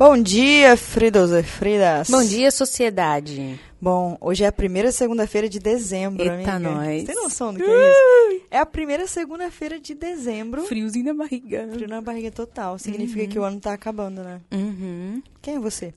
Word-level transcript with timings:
Bom 0.00 0.16
dia, 0.16 0.78
Fridos 0.78 1.30
e 1.30 1.42
Fridas. 1.42 2.08
Bom 2.08 2.24
dia, 2.24 2.50
sociedade. 2.50 3.60
Bom, 3.78 4.16
hoje 4.18 4.44
é 4.44 4.46
a 4.46 4.52
primeira 4.52 4.90
segunda-feira 4.90 5.46
de 5.46 5.58
dezembro, 5.58 6.22
Eita 6.22 6.52
amiga. 6.52 6.58
nós. 6.58 7.00
Você 7.02 7.06
tem 7.12 7.22
noção 7.22 7.52
do 7.52 7.58
que 7.62 7.70
é 7.70 7.90
isso? 7.90 8.42
É 8.50 8.56
a 8.56 8.64
primeira 8.64 9.06
segunda-feira 9.06 9.78
de 9.78 9.94
dezembro. 9.94 10.62
Friozinho 10.62 11.04
na 11.04 11.12
barriga. 11.12 11.68
Frio 11.74 11.86
na 11.86 12.00
barriga 12.00 12.30
total. 12.30 12.78
Significa 12.78 13.26
que 13.26 13.38
o 13.38 13.44
ano 13.44 13.60
tá 13.60 13.74
acabando, 13.74 14.22
né? 14.22 14.40
Uhum. 14.50 15.22
Quem 15.42 15.56
é 15.56 15.58
você? 15.58 15.92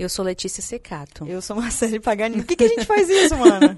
Eu 0.00 0.08
sou 0.08 0.24
Letícia 0.24 0.60
Secato. 0.60 1.24
Eu 1.24 1.40
sou 1.40 1.54
Marcele 1.54 2.00
Paganini. 2.02 2.42
Por 2.42 2.48
que, 2.48 2.56
que 2.56 2.64
a 2.64 2.68
gente 2.68 2.84
faz 2.86 3.08
isso, 3.08 3.36
mano? 3.36 3.76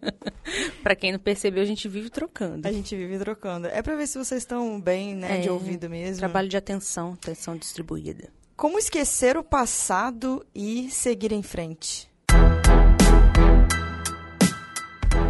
Pra 0.82 0.96
quem 0.96 1.12
não 1.12 1.18
percebeu, 1.18 1.62
a 1.62 1.66
gente 1.66 1.86
vive 1.90 2.08
trocando. 2.08 2.66
A 2.66 2.72
gente 2.72 2.96
vive 2.96 3.18
trocando. 3.18 3.66
É 3.66 3.82
pra 3.82 3.96
ver 3.96 4.06
se 4.06 4.16
vocês 4.16 4.40
estão 4.42 4.80
bem, 4.80 5.14
né? 5.14 5.38
De 5.40 5.48
É, 5.48 5.52
ouvido 5.52 5.90
mesmo. 5.90 6.20
Trabalho 6.20 6.48
de 6.48 6.56
atenção, 6.56 7.12
atenção 7.12 7.54
distribuída. 7.54 8.28
Como 8.56 8.78
esquecer 8.78 9.36
o 9.36 9.42
passado 9.42 10.46
e 10.54 10.88
seguir 10.88 11.32
em 11.32 11.42
frente? 11.42 12.08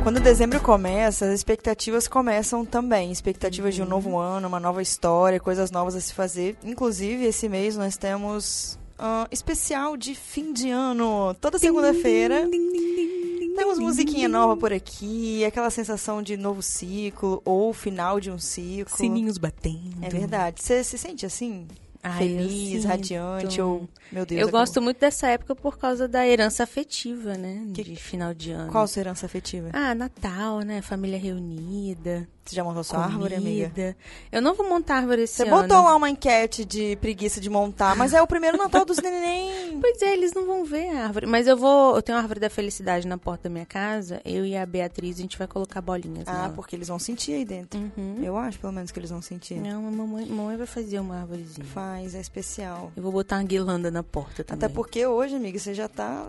Quando 0.02 0.20
dezembro 0.20 0.60
começa, 0.60 1.24
as 1.24 1.32
expectativas 1.32 2.06
começam 2.06 2.66
também. 2.66 3.10
Expectativas 3.10 3.74
de 3.74 3.82
um 3.82 3.86
novo 3.86 4.18
ano, 4.18 4.46
uma 4.46 4.60
nova 4.60 4.82
história, 4.82 5.40
coisas 5.40 5.70
novas 5.70 5.94
a 5.94 6.00
se 6.02 6.12
fazer. 6.12 6.54
Inclusive, 6.62 7.24
esse 7.24 7.48
mês 7.48 7.78
nós 7.78 7.96
temos 7.96 8.78
ah, 8.98 9.26
especial 9.30 9.96
de 9.96 10.14
fim 10.14 10.52
de 10.52 10.68
ano. 10.68 11.34
Toda 11.40 11.58
segunda-feira 11.58 12.46
temos 13.56 13.78
musiquinha 13.78 14.28
nova 14.28 14.54
por 14.54 14.70
aqui, 14.70 15.42
aquela 15.46 15.70
sensação 15.70 16.22
de 16.22 16.36
novo 16.36 16.60
ciclo 16.60 17.40
ou 17.42 17.72
final 17.72 18.20
de 18.20 18.30
um 18.30 18.38
ciclo. 18.38 18.94
Sininhos 18.94 19.38
batendo. 19.38 20.04
É 20.04 20.10
verdade. 20.10 20.62
Você 20.62 20.84
se 20.84 20.98
sente 20.98 21.24
assim? 21.24 21.66
Ai, 22.06 22.18
Feliz, 22.18 22.84
radiante 22.84 23.60
ou... 23.62 23.88
Meu 24.12 24.26
Deus. 24.26 24.38
Eu 24.40 24.46
acabou. 24.48 24.60
gosto 24.60 24.82
muito 24.82 25.00
dessa 25.00 25.26
época 25.28 25.56
por 25.56 25.78
causa 25.78 26.06
da 26.06 26.26
herança 26.28 26.62
afetiva, 26.62 27.34
né? 27.38 27.66
Que- 27.72 27.82
De 27.82 27.96
final 27.96 28.34
de 28.34 28.50
ano. 28.52 28.70
Qual 28.70 28.84
a 28.84 28.86
sua 28.86 29.00
herança 29.00 29.24
afetiva? 29.24 29.70
Ah, 29.72 29.94
Natal, 29.94 30.60
né? 30.60 30.82
Família 30.82 31.18
reunida. 31.18 32.28
Você 32.44 32.56
já 32.56 32.62
montou 32.62 32.84
sua 32.84 32.98
árvore, 32.98 33.36
amiga? 33.36 33.70
comida. 33.70 33.96
Eu 34.30 34.42
não 34.42 34.54
vou 34.54 34.68
montar 34.68 34.96
árvore 34.96 35.22
esse 35.22 35.36
Você 35.36 35.42
ano. 35.44 35.62
botou 35.62 35.82
lá 35.82 35.96
uma 35.96 36.10
enquete 36.10 36.64
de 36.64 36.94
preguiça 36.96 37.40
de 37.40 37.48
montar, 37.48 37.96
mas 37.96 38.12
é 38.12 38.20
o 38.20 38.26
primeiro 38.26 38.58
Natal 38.58 38.84
dos 38.84 38.98
neném. 38.98 39.64
Pois 39.80 40.00
é, 40.02 40.12
eles 40.12 40.32
não 40.32 40.46
vão 40.46 40.64
ver 40.64 40.88
a 40.90 41.04
árvore. 41.04 41.26
Mas 41.26 41.46
eu 41.46 41.56
vou. 41.56 41.96
Eu 41.96 42.02
tenho 42.02 42.16
uma 42.16 42.22
árvore 42.22 42.40
da 42.40 42.48
felicidade 42.50 43.06
na 43.06 43.18
porta 43.18 43.44
da 43.44 43.50
minha 43.50 43.66
casa. 43.66 44.20
Eu 44.24 44.44
e 44.44 44.56
a 44.56 44.64
Beatriz, 44.64 45.18
a 45.18 45.22
gente 45.22 45.36
vai 45.38 45.46
colocar 45.46 45.80
bolinhas. 45.80 46.26
Ah, 46.26 46.32
nela. 46.32 46.48
porque 46.54 46.76
eles 46.76 46.88
vão 46.88 46.98
sentir 46.98 47.32
aí 47.32 47.44
dentro. 47.44 47.78
Uhum. 47.80 48.20
Eu 48.22 48.36
acho, 48.36 48.58
pelo 48.58 48.72
menos, 48.72 48.90
que 48.90 48.98
eles 48.98 49.10
vão 49.10 49.20
sentir. 49.22 49.56
Não, 49.56 49.86
a 49.86 49.90
mamãe, 49.90 50.26
mamãe 50.26 50.56
vai 50.56 50.66
fazer 50.66 51.00
uma 51.00 51.20
árvorezinha. 51.20 51.66
Faz, 51.66 52.14
é 52.14 52.20
especial. 52.20 52.92
Eu 52.96 53.02
vou 53.02 53.12
botar 53.12 53.36
uma 53.36 53.44
guirlanda 53.44 53.90
na 53.90 54.02
porta 54.02 54.44
também. 54.44 54.64
Até 54.64 54.74
porque 54.74 55.06
hoje, 55.06 55.34
amiga, 55.36 55.58
você 55.58 55.74
já 55.74 55.88
tá. 55.88 56.26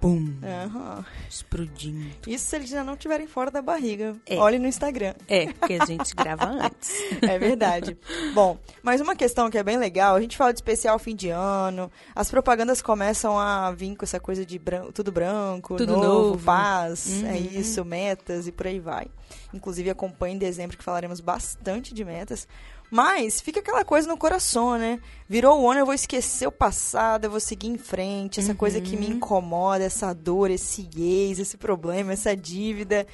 Pum! 0.00 0.34
Aham. 0.42 1.04
Explodindo. 1.28 2.10
Isso 2.26 2.46
se 2.46 2.56
eles 2.56 2.70
já 2.70 2.82
não 2.82 2.94
estiverem 2.94 3.26
fora 3.26 3.50
da 3.50 3.60
barriga. 3.60 4.16
É. 4.26 4.36
Olhe 4.38 4.58
no 4.58 4.66
Instagram. 4.66 5.14
É, 5.28 5.52
porque 5.52 5.74
a 5.74 5.84
gente 5.84 6.14
grava 6.14 6.46
antes. 6.46 6.90
É 7.22 7.38
verdade. 7.38 7.96
Bom, 8.34 8.58
mas 8.82 9.00
uma 9.00 9.14
questão 9.14 9.50
que 9.50 9.58
é 9.58 9.62
bem 9.62 9.76
legal, 9.76 10.14
a 10.16 10.20
gente 10.20 10.36
fala 10.36 10.52
de 10.52 10.58
especial 10.58 10.98
fim 10.98 11.14
de 11.14 11.28
ano, 11.28 11.90
as 12.14 12.30
propagandas 12.30 12.80
começam 12.80 13.38
a 13.38 13.70
vir 13.72 13.94
com 13.94 14.04
essa 14.04 14.18
coisa 14.18 14.44
de 14.44 14.58
bran- 14.58 14.90
tudo 14.90 15.12
branco, 15.12 15.76
Tudo 15.76 15.92
novo, 15.96 16.06
novo. 16.30 16.44
paz, 16.44 17.22
é 17.22 17.32
Uhum. 17.32 17.60
isso, 17.60 17.84
metas 17.84 18.46
e 18.46 18.52
por 18.52 18.66
aí 18.66 18.80
vai. 18.80 19.06
Inclusive 19.52 19.90
acompanhe 19.90 20.34
em 20.34 20.38
dezembro 20.38 20.76
que 20.78 20.84
falaremos 20.84 21.20
bastante 21.20 21.92
de 21.92 22.04
metas. 22.04 22.48
Mas 22.90 23.40
fica 23.40 23.60
aquela 23.60 23.84
coisa 23.84 24.08
no 24.08 24.16
coração, 24.16 24.76
né? 24.78 24.98
Virou 25.28 25.60
o 25.60 25.70
ano, 25.70 25.80
eu 25.80 25.86
vou 25.86 25.94
esquecer 25.94 26.46
o 26.46 26.52
passado, 26.52 27.24
eu 27.26 27.30
vou 27.30 27.40
seguir 27.40 27.68
em 27.68 27.78
frente, 27.78 28.40
essa 28.40 28.54
coisa 28.54 28.80
que 28.80 28.96
me 28.96 29.06
Uhum. 29.06 29.12
incomoda, 29.12 29.84
essa 29.84 30.12
dor, 30.12 30.50
esse 30.50 30.88
ex, 30.96 31.38
esse 31.38 31.56
problema, 31.56 32.12
essa 32.12 32.34
dívida, 32.36 33.06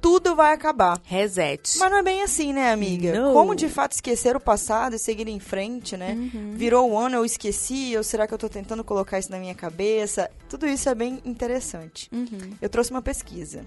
tudo 0.00 0.34
vai 0.36 0.52
acabar. 0.54 0.98
Reset. 1.04 1.76
Mas 1.78 1.90
não 1.90 1.98
é 1.98 2.02
bem 2.02 2.22
assim, 2.22 2.52
né, 2.52 2.70
amiga? 2.72 3.20
Não. 3.20 3.32
Como 3.34 3.54
de 3.54 3.68
fato 3.68 3.92
esquecer 3.92 4.34
o 4.36 4.40
passado 4.40 4.94
e 4.94 4.98
seguir 4.98 5.28
em 5.28 5.40
frente, 5.40 5.96
né? 5.96 6.12
Uhum. 6.12 6.52
Virou 6.54 6.90
o 6.90 6.96
ano, 6.98 7.16
eu 7.16 7.24
esqueci, 7.24 7.94
ou 7.96 8.02
será 8.04 8.26
que 8.26 8.32
eu 8.32 8.38
tô 8.38 8.48
tentando 8.48 8.82
colocar 8.84 9.18
isso 9.18 9.30
na 9.30 9.38
minha 9.38 9.54
cabeça? 9.54 10.30
Tudo 10.48 10.66
isso 10.66 10.88
é 10.88 10.94
bem 10.94 11.20
interessante. 11.24 12.08
Uhum. 12.12 12.52
Eu 12.62 12.68
trouxe 12.68 12.90
uma 12.92 13.02
pesquisa. 13.02 13.62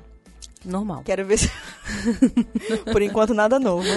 Normal. 0.64 1.02
Quero 1.04 1.26
ver 1.26 1.38
se. 1.38 1.52
Por 2.92 3.02
enquanto, 3.02 3.34
nada 3.34 3.60
novo. 3.60 3.84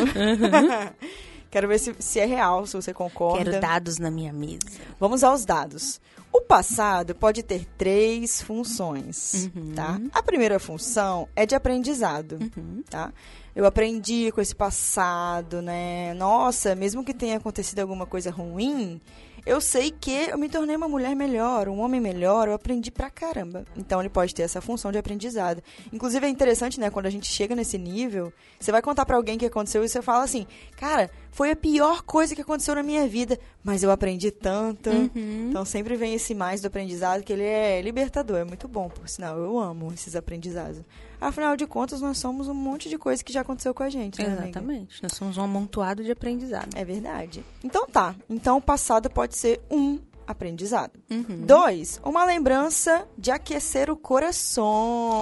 Quero 1.55 1.69
ver 1.69 1.79
se, 1.79 1.95
se 2.01 2.19
é 2.19 2.25
real, 2.27 2.67
se 2.67 2.75
você 2.75 2.93
concorda. 2.93 3.45
Quero 3.45 3.61
dados 3.61 3.99
na 4.01 4.11
minha 4.11 4.33
mesa. 4.33 4.59
Vamos 4.99 5.23
aos 5.23 5.45
dados. 5.45 6.01
O 6.33 6.41
passado 6.41 7.15
pode 7.15 7.45
ter 7.45 7.65
três 7.79 8.43
funções, 8.43 9.49
Uhum. 9.55 9.73
tá? 9.73 10.01
A 10.13 10.21
primeira 10.21 10.59
função 10.59 11.29
é 11.37 11.47
de 11.47 11.55
aprendizado, 11.55 12.41
Uhum. 12.57 12.83
tá? 12.91 13.13
Eu 13.55 13.65
aprendi 13.67 14.33
com 14.33 14.41
esse 14.41 14.53
passado, 14.53 15.63
né? 15.63 16.13
Nossa, 16.15 16.75
mesmo 16.75 17.05
que 17.05 17.15
tenha 17.15 17.37
acontecido 17.37 17.79
alguma 17.79 18.05
coisa 18.05 18.33
ruim, 18.33 19.01
eu 19.47 19.61
sei 19.61 19.91
que 19.91 20.11
eu 20.11 20.39
me 20.39 20.49
tornei 20.49 20.75
uma 20.77 20.89
mulher 20.89 21.15
melhor, 21.15 21.69
um 21.69 21.81
homem 21.81 22.01
melhor, 22.01 22.49
eu 22.49 22.55
aprendi 22.55 22.91
pra 22.91 23.11
caramba. 23.11 23.65
Então 23.77 24.01
ele 24.01 24.09
pode 24.09 24.35
ter 24.35 24.43
essa 24.43 24.61
função 24.61 24.91
de 24.91 24.99
aprendizado. 24.99 25.63
Inclusive 25.93 26.27
é 26.27 26.29
interessante, 26.29 26.81
né, 26.81 26.91
quando 26.91 27.07
a 27.07 27.11
gente 27.11 27.27
chega 27.27 27.55
nesse 27.55 27.77
nível, 27.79 28.33
você 28.59 28.73
vai 28.73 28.81
contar 28.81 29.05
pra 29.05 29.17
alguém 29.17 29.37
o 29.37 29.39
que 29.39 29.47
aconteceu 29.47 29.85
e 29.85 29.89
você 29.89 30.01
fala 30.01 30.25
assim: 30.25 30.47
"Cara, 30.77 31.11
foi 31.31 31.51
a 31.51 31.57
pior 31.57 32.03
coisa 32.03 32.35
que 32.35 32.41
aconteceu 32.41 32.75
na 32.75 32.83
minha 32.83 33.07
vida, 33.07 33.39
mas 33.63 33.83
eu 33.83 33.91
aprendi 33.91 34.31
tanto". 34.31 34.91
Uhum. 34.91 35.49
Então 35.51 35.65
sempre 35.65 35.97
vem 35.97 36.15
esse 36.15 36.35
mais 36.35 36.61
do 36.61 36.67
aprendizado, 36.67 37.23
que 37.23 37.33
ele 37.33 37.45
é 37.45 37.81
libertador, 37.83 38.39
é 38.39 38.45
muito 38.45 38.67
bom, 38.67 38.89
por 38.89 39.09
sinal. 39.09 39.39
Eu 39.39 39.59
amo 39.59 39.93
esses 39.93 40.17
aprendizados. 40.17 40.81
Afinal 41.21 41.57
de 41.57 41.67
contas, 41.67 42.01
nós 42.01 42.19
somos 42.19 42.49
um 42.49 42.55
monte 42.55 42.89
de 42.89 42.99
coisa 42.99 43.23
que 43.23 43.33
já 43.33 43.41
aconteceu 43.41 43.73
com 43.73 43.83
a 43.83 43.89
gente, 43.91 44.19
né, 44.21 44.27
amiga? 44.27 44.45
Exatamente. 44.45 45.03
Nós 45.03 45.13
somos 45.13 45.37
um 45.39 45.43
amontoado 45.43 46.03
de 46.05 46.11
aprendizado. 46.11 46.77
É 46.77 46.85
verdade. 46.85 47.45
Então 47.63 47.87
tá. 47.87 48.15
Então 48.29 48.59
o 48.59 48.61
passado 48.61 49.09
pode 49.11 49.37
ser 49.37 49.61
um 49.71 49.99
aprendizado. 50.27 50.93
Uhum. 51.11 51.43
Dois, 51.47 52.01
uma 52.03 52.25
lembrança 52.25 53.07
de 53.19 53.31
aquecer 53.31 53.91
o 53.91 53.97
coração. 53.97 54.65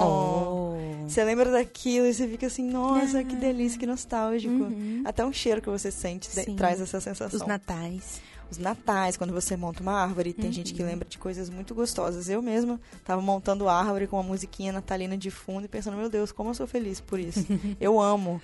Oh. 0.01 1.07
Você 1.07 1.23
lembra 1.23 1.51
daquilo 1.51 2.05
e 2.07 2.13
você 2.13 2.27
fica 2.27 2.47
assim, 2.47 2.63
nossa, 2.69 3.23
que 3.23 3.35
delícia, 3.35 3.77
que 3.77 3.85
nostálgico. 3.85 4.53
Uhum. 4.53 5.01
Até 5.05 5.25
um 5.25 5.33
cheiro 5.33 5.61
que 5.61 5.69
você 5.69 5.91
sente 5.91 6.29
de- 6.33 6.55
traz 6.55 6.79
essa 6.79 6.99
sensação. 7.01 7.39
Os 7.39 7.45
natais. 7.45 8.21
Os 8.53 8.59
natais, 8.59 9.17
quando 9.17 9.33
você 9.33 9.57
monta 9.57 9.81
uma 9.81 9.93
árvore, 9.93 10.31
tem 10.31 10.51
gente 10.51 10.75
que 10.75 10.83
lembra 10.83 11.07
de 11.09 11.17
coisas 11.17 11.49
muito 11.49 11.73
gostosas. 11.73 12.29
Eu 12.29 12.39
mesma 12.39 12.79
tava 13.03 13.19
montando 13.19 13.67
árvore 13.67 14.05
com 14.05 14.15
uma 14.15 14.21
musiquinha 14.21 14.71
natalina 14.71 15.17
de 15.17 15.31
fundo 15.31 15.65
e 15.65 15.67
pensando, 15.67 15.97
meu 15.97 16.07
Deus, 16.07 16.31
como 16.31 16.51
eu 16.51 16.53
sou 16.53 16.67
feliz 16.67 17.01
por 17.01 17.19
isso. 17.19 17.47
eu 17.81 17.99
amo. 17.99 18.39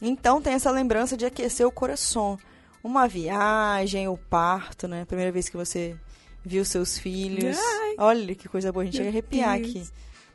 Então 0.00 0.40
tem 0.40 0.54
essa 0.54 0.70
lembrança 0.70 1.18
de 1.18 1.26
aquecer 1.26 1.66
o 1.66 1.70
coração. 1.70 2.38
Uma 2.82 3.06
viagem, 3.06 4.08
o 4.08 4.16
parto, 4.16 4.88
né? 4.88 5.04
Primeira 5.04 5.30
vez 5.30 5.50
que 5.50 5.56
você 5.56 5.94
viu 6.42 6.64
seus 6.64 6.96
filhos. 6.96 7.58
Ai. 7.58 7.94
Olha 7.98 8.34
que 8.34 8.48
coisa 8.48 8.72
boa, 8.72 8.84
a 8.84 8.86
gente 8.86 8.96
chega 8.96 9.10
arrepiar 9.10 9.58
Deus. 9.58 9.68
aqui. 9.68 9.86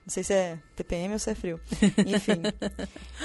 Não 0.07 0.13
sei 0.13 0.23
se 0.23 0.31
é 0.33 0.57
TPM 0.73 1.11
ou 1.11 1.19
se 1.19 1.29
é 1.29 1.35
frio. 1.35 1.59
Enfim. 2.07 2.41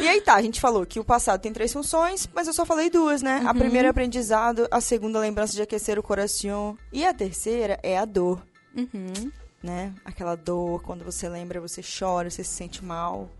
e 0.00 0.08
aí 0.08 0.20
tá, 0.20 0.34
a 0.34 0.42
gente 0.42 0.60
falou 0.60 0.84
que 0.84 0.98
o 0.98 1.04
passado 1.04 1.40
tem 1.40 1.52
três 1.52 1.72
funções, 1.72 2.28
mas 2.34 2.48
eu 2.48 2.52
só 2.52 2.66
falei 2.66 2.90
duas, 2.90 3.22
né? 3.22 3.40
A 3.46 3.52
Uhum. 3.52 3.58
primeira 3.58 3.86
é 3.86 3.90
aprendizado, 3.92 4.66
a 4.68 4.80
segunda 4.80 5.20
lembrança 5.20 5.52
de 5.54 5.62
aquecer 5.62 5.96
o 5.96 6.02
coração 6.02 6.76
e 6.92 7.06
a 7.06 7.14
terceira 7.14 7.78
é 7.84 7.96
a 7.96 8.04
dor, 8.04 8.44
Uhum. 8.76 9.30
né? 9.62 9.92
Aquela 10.04 10.34
dor, 10.34 10.82
quando 10.82 11.04
você 11.04 11.28
lembra, 11.28 11.60
você 11.60 11.82
chora, 11.82 12.28
você 12.28 12.42
se 12.42 12.50
sente 12.50 12.84
mal, 12.84 13.30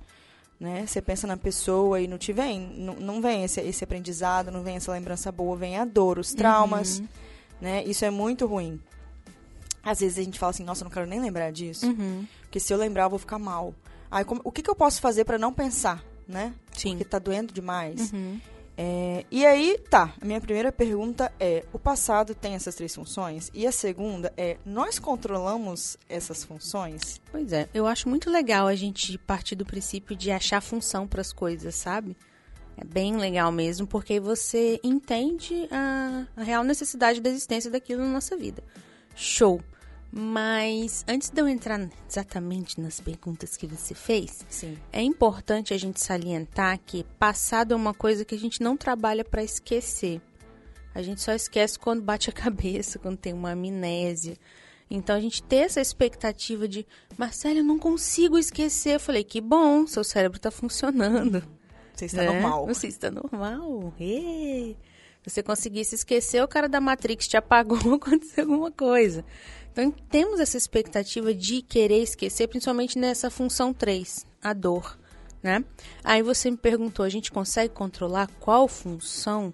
né? 0.61 0.85
Você 0.87 1.03
pensa 1.03 1.27
na 1.27 1.37
pessoa 1.37 2.01
e 2.01 2.07
não 2.07 2.19
te 2.19 2.33
vem, 2.33 2.61
não, 2.79 2.95
não 2.95 3.21
vem 3.21 3.43
esse, 3.43 3.61
esse 3.61 3.83
aprendizado, 3.83 4.53
não 4.53 4.63
vem 4.63 4.77
essa 4.77 4.93
lembrança 4.93 5.33
boa, 5.33 5.57
vem 5.57 5.77
a 5.79 5.85
dor, 5.85 6.17
os 6.21 6.33
traumas, 6.33 7.01
Uhum. 7.01 7.09
né? 7.61 7.83
Isso 7.85 8.05
é 8.05 8.11
muito 8.11 8.47
ruim. 8.47 8.81
Às 9.85 10.01
vezes 10.01 10.19
a 10.19 10.23
gente 10.23 10.39
fala 10.39 10.51
assim, 10.51 10.65
nossa, 10.65 10.83
eu 10.83 10.85
não 10.85 10.91
quero 10.93 11.07
nem 11.07 11.21
lembrar 11.21 11.51
disso. 11.51 11.87
Uhum. 11.87 12.27
Porque 12.43 12.61
se 12.61 12.73
eu 12.73 12.77
lembrar, 12.79 13.05
eu 13.05 13.11
vou 13.11 13.19
ficar 13.19 13.39
mal. 13.39 13.75
Aí, 14.11 14.25
como- 14.25 14.41
o 14.45 14.53
que, 14.53 14.63
que 14.63 14.71
eu 14.71 14.75
posso 14.77 15.01
fazer 15.01 15.25
pra 15.25 15.39
não 15.39 15.53
pensar, 15.53 16.05
né? 16.29 16.55
Sim. 16.77 16.91
Porque 16.91 17.05
tá 17.05 17.19
doendo 17.19 17.53
demais. 17.53 18.13
Uhum. 18.13 18.41
É, 18.77 19.27
e 19.31 19.45
aí, 19.45 19.79
tá. 19.91 20.15
A 20.21 20.25
minha 20.25 20.41
primeira 20.41 20.73
pergunta 20.73 21.31
é: 21.39 21.63
o 21.75 21.79
passado 21.79 22.35
tem 22.35 22.55
essas 22.55 22.75
três 22.75 22.95
funções? 22.95 23.51
E 23.53 23.67
a 23.67 23.73
segunda 23.73 24.33
é: 24.37 24.57
nós 24.65 24.99
controlamos 24.99 25.99
essas 26.09 26.43
funções? 26.43 27.21
Pois 27.31 27.53
é, 27.53 27.69
eu 27.75 27.87
acho 27.87 28.09
muito 28.09 28.31
legal 28.31 28.67
a 28.67 28.75
gente 28.75 29.19
partir 29.19 29.57
do 29.57 29.67
princípio 29.67 30.17
de 30.17 30.31
achar 30.31 30.61
função 30.63 31.07
para 31.07 31.21
as 31.21 31.33
coisas, 31.35 31.75
sabe? 31.75 32.17
É 32.77 32.83
bem 32.85 33.17
legal 33.19 33.53
mesmo, 33.53 33.87
porque 33.87 34.19
você 34.19 34.81
entende 34.83 35.69
a, 35.71 36.27
a 36.35 36.43
real 36.43 36.65
necessidade 36.65 37.21
da 37.21 37.29
existência 37.29 37.71
daquilo 37.71 38.03
na 38.03 38.09
nossa 38.11 38.37
vida. 38.39 38.63
Show! 39.15 39.61
Mas 40.15 41.07
antes 41.09 41.31
de 41.31 41.41
eu 41.41 41.49
entrar 41.49 41.89
exatamente 42.07 42.79
nas 42.79 43.01
perguntas 43.01 43.57
que 43.57 43.67
você 43.67 43.95
fez, 43.95 44.45
Sim. 44.47 44.77
é 44.93 45.01
importante 45.01 45.73
a 45.73 45.79
gente 45.79 46.01
salientar 46.01 46.79
que 46.85 47.05
passado 47.19 47.73
é 47.73 47.77
uma 47.77 47.95
coisa 47.95 48.23
que 48.23 48.35
a 48.35 48.39
gente 48.39 48.63
não 48.63 48.77
trabalha 48.77 49.25
para 49.25 49.43
esquecer. 49.43 50.21
A 50.95 51.01
gente 51.01 51.23
só 51.23 51.33
esquece 51.33 51.79
quando 51.79 52.03
bate 52.03 52.29
a 52.29 52.33
cabeça, 52.35 52.99
quando 52.99 53.17
tem 53.17 53.33
uma 53.33 53.53
amnésia. 53.53 54.37
Então 54.91 55.17
a 55.17 55.21
gente 55.21 55.43
ter 55.43 55.65
essa 55.65 55.81
expectativa 55.81 56.69
de, 56.69 56.87
Marcelo, 57.17 57.61
eu 57.61 57.65
não 57.65 57.79
consigo 57.79 58.39
esquecer. 58.39 58.97
Eu 58.97 59.01
falei, 59.01 59.25
que 59.25 59.41
bom, 59.41 59.87
seu 59.87 60.05
cérebro 60.05 60.37
está 60.37 60.51
funcionando. 60.51 61.43
Você 61.95 62.05
está 62.05 62.23
né? 62.23 62.31
normal. 62.33 62.67
Você 62.67 62.87
está 62.87 63.11
normal. 63.11 63.95
Se 63.97 64.77
você 65.25 65.43
conseguisse 65.43 65.95
esquecer, 65.95 66.43
o 66.43 66.49
cara 66.49 66.69
da 66.69 66.81
Matrix 66.81 67.29
te 67.29 67.37
apagou, 67.37 67.79
aconteceu 67.95 68.45
alguma 68.45 68.71
coisa. 68.71 69.25
Então 69.71 69.91
temos 69.91 70.41
essa 70.41 70.57
expectativa 70.57 71.33
de 71.33 71.63
querer 71.63 72.03
esquecer, 72.03 72.49
principalmente 72.49 72.99
nessa 72.99 73.31
função 73.31 73.73
3, 73.73 74.27
a 74.43 74.53
dor. 74.53 74.99
Né? 75.43 75.65
Aí 76.05 76.23
você 76.23 76.51
me 76.51 76.57
perguntou, 76.57 77.05
a 77.05 77.09
gente 77.09 77.33
consegue 77.33 77.75
controlar 77.75 78.29
qual 78.39 78.69
função? 78.69 79.53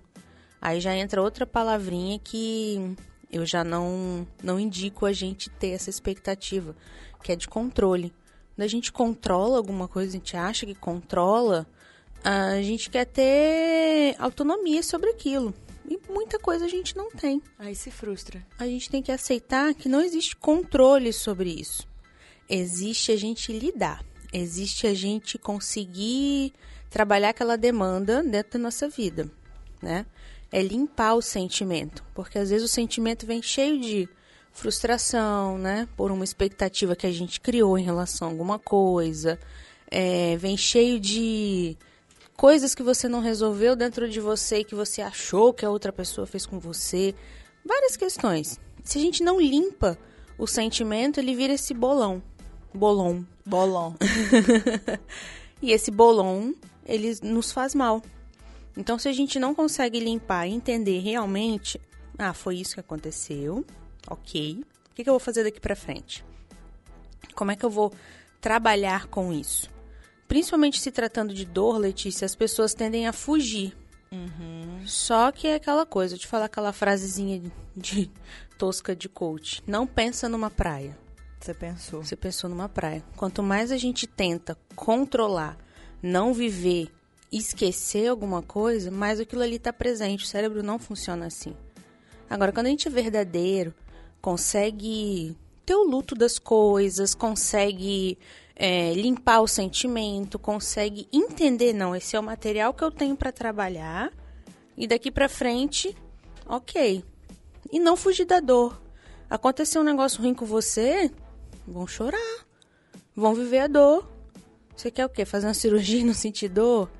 Aí 0.60 0.80
já 0.80 0.94
entra 0.94 1.22
outra 1.22 1.46
palavrinha 1.46 2.18
que 2.18 2.94
eu 3.30 3.46
já 3.46 3.62
não, 3.62 4.26
não 4.42 4.58
indico 4.58 5.06
a 5.06 5.12
gente 5.12 5.48
ter 5.50 5.68
essa 5.68 5.88
expectativa, 5.88 6.74
que 7.22 7.32
é 7.32 7.36
de 7.36 7.48
controle. 7.48 8.12
Quando 8.54 8.64
a 8.64 8.68
gente 8.68 8.90
controla 8.90 9.56
alguma 9.56 9.86
coisa, 9.86 10.10
a 10.10 10.12
gente 10.18 10.36
acha 10.36 10.66
que 10.66 10.74
controla, 10.74 11.66
a 12.28 12.62
gente 12.62 12.90
quer 12.90 13.06
ter 13.06 14.14
autonomia 14.18 14.82
sobre 14.82 15.10
aquilo. 15.10 15.54
E 15.88 15.98
muita 16.10 16.38
coisa 16.38 16.66
a 16.66 16.68
gente 16.68 16.96
não 16.96 17.10
tem. 17.10 17.42
Aí 17.58 17.74
se 17.74 17.90
frustra. 17.90 18.44
A 18.58 18.66
gente 18.66 18.90
tem 18.90 19.02
que 19.02 19.10
aceitar 19.10 19.72
que 19.74 19.88
não 19.88 20.02
existe 20.02 20.36
controle 20.36 21.12
sobre 21.12 21.50
isso. 21.50 21.88
Existe 22.48 23.12
a 23.12 23.16
gente 23.16 23.52
lidar. 23.52 24.04
Existe 24.32 24.86
a 24.86 24.92
gente 24.92 25.38
conseguir 25.38 26.52
trabalhar 26.90 27.30
aquela 27.30 27.56
demanda 27.56 28.22
dentro 28.22 28.52
da 28.52 28.58
nossa 28.58 28.88
vida, 28.88 29.30
né? 29.80 30.04
é 30.50 30.62
limpar 30.62 31.14
o 31.14 31.22
sentimento, 31.22 32.02
porque 32.14 32.38
às 32.38 32.50
vezes 32.50 32.64
o 32.64 32.72
sentimento 32.72 33.26
vem 33.26 33.42
cheio 33.42 33.78
de 33.80 34.08
frustração, 34.52 35.58
né, 35.58 35.86
por 35.96 36.10
uma 36.10 36.24
expectativa 36.24 36.96
que 36.96 37.06
a 37.06 37.12
gente 37.12 37.40
criou 37.40 37.78
em 37.78 37.84
relação 37.84 38.28
a 38.28 38.30
alguma 38.30 38.58
coisa, 38.58 39.38
é, 39.90 40.36
vem 40.38 40.56
cheio 40.56 40.98
de 40.98 41.76
coisas 42.38 42.72
que 42.72 42.84
você 42.84 43.08
não 43.08 43.20
resolveu 43.20 43.74
dentro 43.74 44.08
de 44.08 44.20
você 44.20 44.60
e 44.60 44.64
que 44.64 44.76
você 44.76 45.02
achou 45.02 45.52
que 45.52 45.66
a 45.66 45.70
outra 45.70 45.92
pessoa 45.92 46.24
fez 46.24 46.46
com 46.46 46.56
você, 46.60 47.12
várias 47.64 47.96
questões. 47.96 48.60
Se 48.84 48.96
a 48.96 49.00
gente 49.00 49.24
não 49.24 49.40
limpa 49.40 49.98
o 50.38 50.46
sentimento, 50.46 51.18
ele 51.18 51.34
vira 51.34 51.54
esse 51.54 51.74
bolão, 51.74 52.22
bolão, 52.72 53.26
bolão. 53.44 53.96
e 55.60 55.72
esse 55.72 55.90
bolão, 55.90 56.54
ele 56.86 57.18
nos 57.24 57.50
faz 57.50 57.74
mal. 57.74 58.00
Então, 58.76 59.00
se 59.00 59.08
a 59.08 59.12
gente 59.12 59.40
não 59.40 59.52
consegue 59.52 59.98
limpar 59.98 60.46
e 60.46 60.52
entender 60.52 61.00
realmente, 61.00 61.80
ah, 62.16 62.32
foi 62.32 62.58
isso 62.58 62.74
que 62.74 62.80
aconteceu, 62.80 63.64
ok, 64.08 64.64
o 64.92 64.94
que, 64.94 65.02
que 65.02 65.10
eu 65.10 65.14
vou 65.14 65.20
fazer 65.20 65.42
daqui 65.42 65.58
para 65.58 65.74
frente? 65.74 66.24
Como 67.34 67.50
é 67.50 67.56
que 67.56 67.66
eu 67.66 67.70
vou 67.70 67.92
trabalhar 68.40 69.08
com 69.08 69.32
isso? 69.32 69.76
Principalmente 70.28 70.80
se 70.80 70.90
tratando 70.90 71.32
de 71.32 71.46
dor, 71.46 71.78
Letícia, 71.78 72.26
as 72.26 72.34
pessoas 72.34 72.74
tendem 72.74 73.08
a 73.08 73.12
fugir. 73.12 73.74
Uhum. 74.12 74.86
Só 74.86 75.32
que 75.32 75.46
é 75.46 75.54
aquela 75.54 75.86
coisa, 75.86 76.16
de 76.16 76.26
falar 76.26 76.44
aquela 76.44 76.72
frasezinha 76.72 77.40
de, 77.40 77.50
de 77.74 78.10
tosca 78.58 78.94
de 78.94 79.08
coach. 79.08 79.62
Não 79.66 79.86
pensa 79.86 80.28
numa 80.28 80.50
praia. 80.50 80.96
Você 81.40 81.54
pensou. 81.54 82.04
Você 82.04 82.16
pensou 82.16 82.50
numa 82.50 82.68
praia. 82.68 83.02
Quanto 83.16 83.42
mais 83.42 83.72
a 83.72 83.76
gente 83.76 84.06
tenta 84.06 84.56
controlar, 84.76 85.56
não 86.02 86.34
viver 86.34 86.90
esquecer 87.30 88.08
alguma 88.08 88.42
coisa, 88.42 88.90
mas 88.90 89.20
aquilo 89.20 89.42
ali 89.42 89.56
está 89.56 89.72
presente. 89.72 90.24
O 90.24 90.26
cérebro 90.26 90.62
não 90.62 90.78
funciona 90.78 91.26
assim. 91.26 91.54
Agora, 92.28 92.52
quando 92.52 92.66
a 92.66 92.70
gente 92.70 92.88
é 92.88 92.90
verdadeiro, 92.90 93.74
consegue 94.20 95.36
ter 95.64 95.74
o 95.74 95.84
luto 95.84 96.14
das 96.14 96.38
coisas, 96.38 97.14
consegue 97.14 98.18
é, 98.58 98.92
limpar 98.92 99.40
o 99.40 99.46
sentimento, 99.46 100.36
consegue 100.36 101.08
entender, 101.12 101.72
não, 101.72 101.94
esse 101.94 102.16
é 102.16 102.20
o 102.20 102.22
material 102.22 102.74
que 102.74 102.82
eu 102.82 102.90
tenho 102.90 103.16
para 103.16 103.30
trabalhar 103.30 104.12
e 104.76 104.84
daqui 104.88 105.12
para 105.12 105.28
frente, 105.28 105.96
ok. 106.44 107.04
E 107.70 107.78
não 107.78 107.96
fugir 107.96 108.24
da 108.24 108.40
dor. 108.40 108.82
Aconteceu 109.30 109.80
um 109.80 109.84
negócio 109.84 110.20
ruim 110.20 110.34
com 110.34 110.44
você, 110.44 111.08
vão 111.66 111.86
chorar, 111.86 112.46
vão 113.14 113.32
viver 113.32 113.60
a 113.60 113.66
dor. 113.68 114.10
Você 114.74 114.90
quer 114.90 115.06
o 115.06 115.08
quê? 115.08 115.24
Fazer 115.24 115.46
uma 115.46 115.54
cirurgia 115.54 116.00
e 116.00 116.04
não 116.04 116.14
sentir 116.14 116.48
dor? 116.48 116.90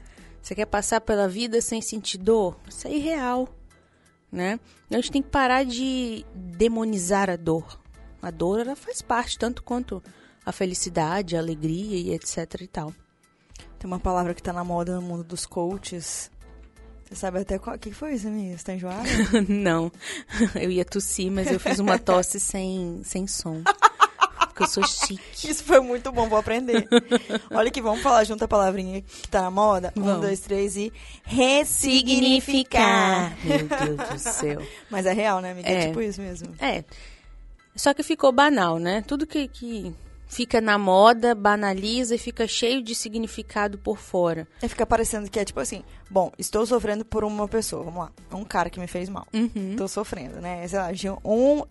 Você 0.41 0.55
quer 0.55 0.67
passar 0.67 1.01
pela 1.01 1.29
vida 1.29 1.61
sem 1.61 1.83
sentir 1.83 2.19
dor? 2.19 2.57
Isso 2.69 2.87
é 2.87 2.93
irreal, 2.93 3.49
né? 4.31 4.61
A 4.91 4.95
gente 4.95 5.11
tem 5.11 5.23
que 5.23 5.31
parar 5.31 5.65
de 5.65 6.25
demonizar 6.35 7.29
a 7.29 7.37
dor. 7.37 7.81
A 8.23 8.31
dor, 8.31 8.61
ela 8.61 8.77
faz 8.77 9.03
parte, 9.03 9.39
tanto 9.39 9.63
quanto 9.63 10.03
a 10.45 10.53
felicidade, 10.53 11.37
a 11.37 11.41
alegria 11.41 11.97
e 11.97 12.15
etc 12.15 12.61
e 12.61 12.67
tal. 12.67 12.93
Tem 13.79 13.87
uma 13.87 14.01
palavra 14.01 14.35
que 14.35 14.41
está 14.41 14.53
na 14.53 14.65
moda 14.65 14.97
no 14.97 15.03
mundo 15.03 15.25
dos 15.25 15.47
coaches. 15.47 16.31
Você 17.05 17.15
sabe 17.15 17.39
até 17.39 17.59
qual... 17.59 17.77
O 17.77 17.79
que 17.79 17.93
foi 17.93 18.15
isso, 18.15 18.29
amiga? 18.29 18.59
Você 18.59 18.65
tá 18.65 18.75
enjoada? 18.75 19.09
Não. 19.49 19.91
Eu 20.61 20.71
ia 20.71 20.85
tossir, 20.85 21.31
mas 21.31 21.51
eu 21.51 21.59
fiz 21.59 21.79
uma 21.79 21.99
tosse 21.99 22.39
sem, 22.39 23.01
sem 23.03 23.27
som 23.27 23.63
porque 24.59 24.65
eu 24.65 24.69
sou 24.69 24.87
chique. 24.87 25.49
Isso 25.49 25.63
foi 25.63 25.81
muito 25.81 26.11
bom, 26.11 26.29
vou 26.29 26.39
aprender. 26.39 26.87
Olha 27.51 27.71
que 27.71 27.81
vamos 27.81 28.03
falar 28.03 28.25
junto 28.25 28.45
a 28.45 28.49
palavrinha 28.49 29.03
que 29.03 29.29
tá 29.29 29.43
na 29.43 29.51
moda. 29.51 29.93
Vamos. 29.95 30.17
Um, 30.17 30.21
dois, 30.21 30.41
três 30.41 30.77
e 30.77 30.93
ressignificar. 31.25 33.37
Meu 33.45 33.59
Deus 33.59 34.11
do 34.11 34.19
céu. 34.19 34.61
Mas 34.91 35.07
é 35.07 35.13
real, 35.13 35.41
né, 35.41 35.53
amiga? 35.53 35.69
É, 35.69 35.75
é 35.75 35.87
tipo 35.87 36.01
isso 36.01 36.21
mesmo. 36.21 36.53
É. 36.59 36.83
Só 37.77 37.95
que 37.95 38.03
ficou 38.03 38.33
banal, 38.33 38.79
né? 38.79 39.03
Tudo 39.07 39.27
que, 39.27 39.47
que 39.47 39.95
fica 40.29 40.61
na 40.61 40.79
moda, 40.79 41.35
banaliza 41.35 42.15
e 42.15 42.19
fica 42.19 42.47
cheio 42.47 42.83
de 42.83 42.95
significado 42.95 43.79
por 43.79 43.99
fora. 43.99 44.47
É 44.61 44.69
fica 44.69 44.87
parecendo 44.87 45.29
que 45.31 45.41
é 45.41 45.45
tipo 45.45 45.59
assim, 45.59 45.83
bom, 46.09 46.31
estou 46.39 46.65
sofrendo 46.67 47.05
por 47.05 47.25
uma 47.25 47.49
pessoa, 47.49 47.83
vamos 47.83 48.01
lá, 48.01 48.13
um 48.33 48.45
cara 48.45 48.69
que 48.69 48.79
me 48.79 48.87
fez 48.87 49.09
mal. 49.09 49.27
Uhum. 49.33 49.71
Estou 49.71 49.89
sofrendo, 49.89 50.41
né? 50.41 50.69
Sei 50.69 50.79
lá, 50.79 50.91
um... 51.25 51.65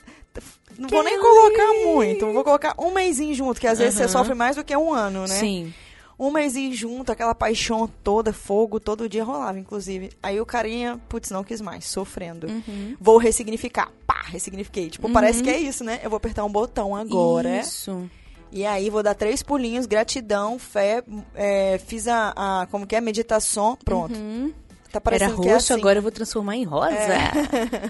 Não 0.77 0.88
que 0.88 0.94
vou 0.94 1.04
nem 1.04 1.19
colocar 1.19 1.74
muito, 1.86 2.31
vou 2.33 2.44
colocar 2.44 2.75
um 2.77 2.92
mêsinho 2.92 3.33
junto, 3.33 3.59
que 3.59 3.68
às 3.68 3.80
vezes 3.80 3.95
você 3.95 4.07
sofre 4.07 4.36
mais 4.36 4.56
do 4.56 4.63
que 4.63 4.75
um 4.75 4.94
ano, 4.94 5.21
né? 5.21 5.27
Sim. 5.27 5.74
Um 6.19 6.31
mêsinho 6.31 6.74
junto, 6.74 7.12
aquela 7.12 7.36
paixão 7.36 7.88
toda, 8.04 8.33
fogo, 8.33 8.80
todo 8.80 9.07
dia 9.07 9.24
rolava, 9.24 9.57
inclusive. 9.59 10.11
Aí 10.21 10.42
o 10.42 10.45
carinha, 10.45 10.99
putz, 11.07 11.30
não 11.30 11.44
quis 11.44 11.61
mais, 11.61 11.85
sofrendo. 11.85 12.47
Uhum. 12.47 12.95
Vou 12.99 13.18
ressignificar. 13.18 13.92
Pá, 14.06 14.23
ressignifiquei. 14.26 14.90
Tipo, 14.90 15.07
uhum. 15.07 15.14
parece 15.14 15.44
que 15.44 15.49
é 15.49 15.59
isso, 15.59 15.83
né? 15.83 15.99
Eu 16.04 16.09
vou 16.09 16.18
apertar 16.18 16.44
um 16.44 16.52
botão 16.52 16.95
agora. 16.95 17.59
Isso 17.59 18.09
e 18.51 18.66
aí 18.66 18.89
vou 18.89 19.04
dar 19.04 19.13
três 19.13 19.44
pulinhos, 19.44 19.85
gratidão, 19.85 20.57
fé, 20.57 21.04
é, 21.35 21.80
fiz 21.85 22.07
a, 22.07 22.33
a, 22.35 22.68
como 22.68 22.87
que 22.87 22.95
é, 22.95 23.01
meditação, 23.01 23.77
pronto. 23.83 24.18
Uhum. 24.18 24.54
Tá 24.92 25.01
parecendo 25.01 25.33
Era 25.33 25.37
roxo, 25.37 25.51
é 25.51 25.56
assim. 25.56 25.73
agora 25.73 25.99
eu 25.99 26.01
vou 26.01 26.11
transformar 26.11 26.56
em 26.56 26.63
rosa. 26.63 26.95
É. 26.95 27.31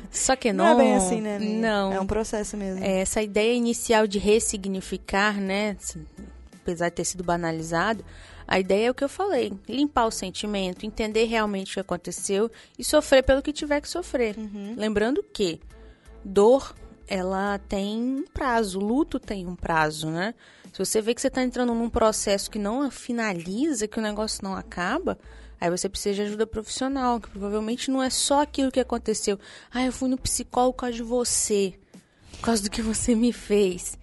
Só 0.11 0.35
que 0.35 0.51
não. 0.51 0.65
Não 0.65 0.71
é 0.73 0.83
bem 0.83 0.95
assim, 0.95 1.21
né? 1.21 1.35
Amiga? 1.35 1.53
Não. 1.53 1.93
É 1.93 1.99
um 1.99 2.07
processo 2.07 2.57
mesmo. 2.57 2.83
É, 2.83 3.01
essa 3.01 3.21
ideia 3.21 3.53
inicial 3.53 4.07
de 4.07 4.17
ressignificar, 4.17 5.39
né? 5.39 5.77
Apesar 6.61 6.89
de 6.89 6.95
ter 6.95 7.05
sido 7.05 7.23
banalizado, 7.23 8.03
a 8.47 8.59
ideia 8.59 8.87
é 8.87 8.91
o 8.91 8.95
que 8.95 9.03
eu 9.03 9.09
falei: 9.09 9.53
limpar 9.69 10.07
o 10.07 10.11
sentimento, 10.11 10.85
entender 10.85 11.25
realmente 11.25 11.71
o 11.71 11.73
que 11.75 11.79
aconteceu 11.79 12.49
e 12.79 12.83
sofrer 12.83 13.23
pelo 13.23 13.41
que 13.41 13.53
tiver 13.53 13.79
que 13.79 13.89
sofrer. 13.89 14.35
Uhum. 14.37 14.73
Lembrando 14.75 15.21
que 15.21 15.59
dor 16.25 16.73
ela 17.07 17.57
tem 17.57 17.97
um 17.97 18.25
prazo, 18.33 18.79
luto 18.79 19.19
tem 19.19 19.47
um 19.47 19.55
prazo, 19.55 20.09
né? 20.09 20.33
Se 20.71 20.79
você 20.79 21.01
vê 21.01 21.15
que 21.15 21.21
você 21.21 21.27
está 21.27 21.41
entrando 21.41 21.73
num 21.73 21.89
processo 21.89 22.51
que 22.51 22.59
não 22.59 22.91
finaliza, 22.91 23.87
que 23.87 23.97
o 23.97 24.01
negócio 24.01 24.43
não 24.43 24.55
acaba, 24.55 25.17
aí 25.59 25.69
você 25.69 25.89
precisa 25.89 26.15
de 26.15 26.21
ajuda 26.21 26.45
profissional, 26.45 27.19
que 27.19 27.29
provavelmente 27.29 27.89
não 27.89 28.03
é 28.03 28.09
só 28.09 28.41
aquilo 28.41 28.71
que 28.71 28.79
aconteceu. 28.79 29.39
Ah, 29.71 29.83
eu 29.83 29.91
fui 29.91 30.09
no 30.09 30.17
psicólogo 30.17 30.73
por 30.73 30.81
causa 30.81 30.95
de 30.95 31.03
você, 31.03 31.73
por 32.33 32.41
causa 32.41 32.61
do 32.61 32.69
que 32.69 32.81
você 32.81 33.15
me 33.15 33.33
fez. 33.33 33.97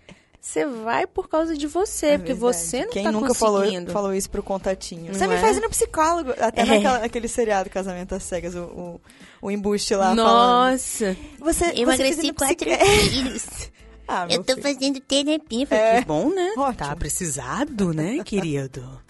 Você 0.44 0.66
vai 0.66 1.06
por 1.06 1.26
causa 1.26 1.56
de 1.56 1.66
você, 1.66 2.06
é 2.06 2.18
porque 2.18 2.34
verdade. 2.34 2.54
você 2.54 2.84
não 2.84 2.92
Quem 2.92 3.04
tá 3.04 3.10
nunca 3.10 3.28
conseguindo. 3.28 3.86
Falou, 3.90 3.92
falou 3.92 4.14
isso 4.14 4.28
pro 4.28 4.42
contatinho. 4.42 5.06
Não 5.06 5.14
você 5.14 5.24
é? 5.24 5.26
me 5.26 5.38
faz 5.38 5.56
ir 5.56 5.60
no 5.60 5.70
psicólogo. 5.70 6.34
Até 6.38 6.60
é. 6.60 6.80
naquele 6.80 7.28
seriado 7.28 7.70
Casamento 7.70 8.14
às 8.14 8.24
Cegas, 8.24 8.54
o, 8.54 8.60
o, 8.60 9.00
o 9.40 9.50
embuste 9.50 9.94
lá 9.94 10.14
Nossa! 10.14 11.16
Falando. 11.16 11.18
Você, 11.40 11.64
Emagreci 11.74 12.30
4 12.34 12.56
quilos. 13.10 13.46
Ah, 14.06 14.26
eu 14.28 14.44
tô 14.44 14.52
filho. 14.52 14.62
fazendo 14.62 15.00
terapia. 15.00 15.66
É. 15.70 16.00
que 16.00 16.06
bom, 16.06 16.28
né? 16.28 16.52
Ótimo. 16.58 16.74
Tá 16.74 16.94
precisado, 16.94 17.94
né, 17.94 18.20
querido? 18.24 19.00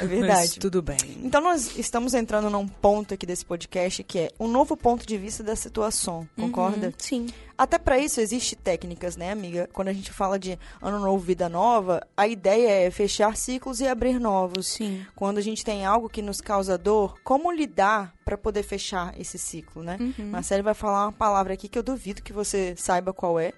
É 0.00 0.06
verdade. 0.06 0.32
Mas 0.32 0.54
tudo 0.54 0.80
bem. 0.80 0.96
Então 1.20 1.40
nós 1.40 1.76
estamos 1.76 2.14
entrando 2.14 2.48
num 2.48 2.68
ponto 2.68 3.12
aqui 3.12 3.26
desse 3.26 3.44
podcast 3.44 4.04
que 4.04 4.20
é 4.20 4.30
um 4.38 4.46
novo 4.46 4.76
ponto 4.76 5.04
de 5.04 5.18
vista 5.18 5.42
da 5.42 5.56
situação, 5.56 6.28
concorda? 6.36 6.86
Uhum, 6.86 6.92
sim. 6.96 7.26
Até 7.58 7.78
para 7.78 7.98
isso 7.98 8.20
existe 8.20 8.54
técnicas, 8.54 9.16
né, 9.16 9.32
amiga? 9.32 9.68
Quando 9.72 9.88
a 9.88 9.92
gente 9.92 10.12
fala 10.12 10.38
de 10.38 10.58
ano 10.80 10.98
novo, 10.98 11.18
vida 11.18 11.48
nova, 11.48 12.06
a 12.16 12.26
ideia 12.26 12.86
é 12.86 12.90
fechar 12.90 13.36
ciclos 13.36 13.80
e 13.80 13.86
abrir 13.86 14.20
novos. 14.20 14.68
Sim. 14.68 15.04
Quando 15.14 15.38
a 15.38 15.40
gente 15.40 15.64
tem 15.64 15.84
algo 15.84 16.08
que 16.08 16.20
nos 16.20 16.40
causa 16.40 16.76
dor, 16.76 17.18
como 17.24 17.50
lidar 17.50 18.14
para 18.24 18.36
poder 18.36 18.62
fechar 18.62 19.18
esse 19.18 19.38
ciclo, 19.38 19.82
né? 19.82 19.96
Uhum. 20.00 20.26
Marcelo 20.26 20.62
vai 20.62 20.74
falar 20.74 21.06
uma 21.06 21.12
palavra 21.12 21.54
aqui 21.54 21.68
que 21.68 21.78
eu 21.78 21.82
duvido 21.82 22.22
que 22.22 22.32
você 22.32 22.74
saiba 22.76 23.12
qual 23.12 23.38
é, 23.38 23.52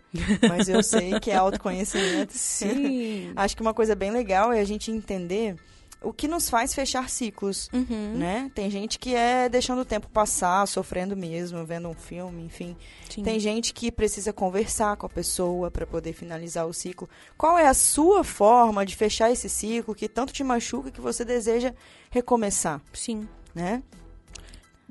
mas 0.48 0.68
eu 0.68 0.82
sei 0.82 1.18
que 1.18 1.30
é 1.30 1.36
autoconhecimento. 1.38 2.32
Sim. 2.34 3.32
Acho 3.36 3.56
que 3.56 3.62
uma 3.62 3.74
coisa 3.74 3.94
bem 3.94 4.10
legal 4.10 4.52
é 4.52 4.60
a 4.60 4.64
gente 4.64 4.90
entender 4.90 5.56
o 6.02 6.12
que 6.12 6.28
nos 6.28 6.48
faz 6.48 6.72
fechar 6.74 7.08
ciclos, 7.10 7.68
Uhum. 7.72 8.14
né? 8.16 8.50
Tem 8.54 8.70
gente 8.70 8.98
que 8.98 9.14
é 9.14 9.48
deixando 9.48 9.80
o 9.80 9.84
tempo 9.84 10.08
passar, 10.08 10.66
sofrendo 10.68 11.16
mesmo, 11.16 11.64
vendo 11.64 11.88
um 11.88 11.94
filme, 11.94 12.44
enfim. 12.44 12.76
Sim. 13.10 13.22
Tem 13.22 13.40
gente 13.40 13.74
que 13.74 13.90
precisa 13.90 14.32
conversar 14.32 14.96
com 14.96 15.06
a 15.06 15.08
pessoa 15.08 15.70
para 15.70 15.86
poder 15.86 16.12
finalizar 16.12 16.66
o 16.66 16.72
ciclo. 16.72 17.08
Qual 17.36 17.58
é 17.58 17.66
a 17.66 17.74
sua 17.74 18.22
forma 18.22 18.86
de 18.86 18.94
fechar 18.94 19.30
esse 19.32 19.48
ciclo 19.48 19.94
que 19.94 20.08
tanto 20.08 20.32
te 20.32 20.44
machuca 20.44 20.90
que 20.90 21.00
você 21.00 21.24
deseja 21.24 21.74
recomeçar, 22.10 22.80
Sim. 22.92 23.28
né? 23.54 23.82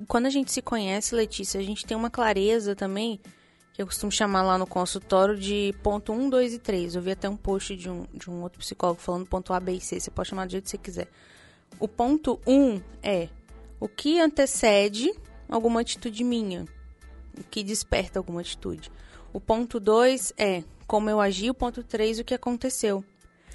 Quando 0.07 0.27
a 0.27 0.29
gente 0.29 0.51
se 0.51 0.61
conhece, 0.61 1.15
Letícia, 1.15 1.59
a 1.59 1.63
gente 1.63 1.85
tem 1.85 1.97
uma 1.97 2.09
clareza 2.09 2.75
também, 2.75 3.19
que 3.77 3.81
eu 3.83 3.85
costumo 3.85 4.11
chamar 4.11 4.41
lá 4.41 4.57
no 4.57 4.65
consultório 4.65 5.37
de 5.37 5.71
ponto 5.83 6.11
1, 6.11 6.31
2 6.31 6.53
e 6.55 6.57
3. 6.57 6.95
Eu 6.95 7.01
vi 7.03 7.11
até 7.11 7.29
um 7.29 7.37
post 7.37 7.75
de 7.75 7.87
um, 7.87 8.07
de 8.11 8.27
um 8.27 8.41
outro 8.41 8.57
psicólogo 8.57 8.99
falando 8.99 9.27
ponto 9.27 9.53
A, 9.53 9.59
B 9.59 9.73
e 9.73 9.79
C. 9.79 9.99
Você 9.99 10.09
pode 10.09 10.29
chamar 10.29 10.47
do 10.47 10.51
jeito 10.51 10.63
que 10.63 10.71
você 10.71 10.77
quiser. 10.79 11.07
O 11.79 11.87
ponto 11.87 12.39
1 12.47 12.81
é 13.03 13.29
o 13.79 13.87
que 13.87 14.19
antecede 14.19 15.13
alguma 15.47 15.81
atitude 15.81 16.23
minha, 16.23 16.65
o 17.39 17.43
que 17.43 17.63
desperta 17.63 18.17
alguma 18.17 18.41
atitude. 18.41 18.91
O 19.31 19.39
ponto 19.39 19.79
2 19.79 20.33
é 20.39 20.63
como 20.87 21.11
eu 21.11 21.21
agi. 21.21 21.51
O 21.51 21.53
ponto 21.53 21.83
3, 21.83 22.17
o 22.17 22.23
que 22.23 22.33
aconteceu. 22.33 23.05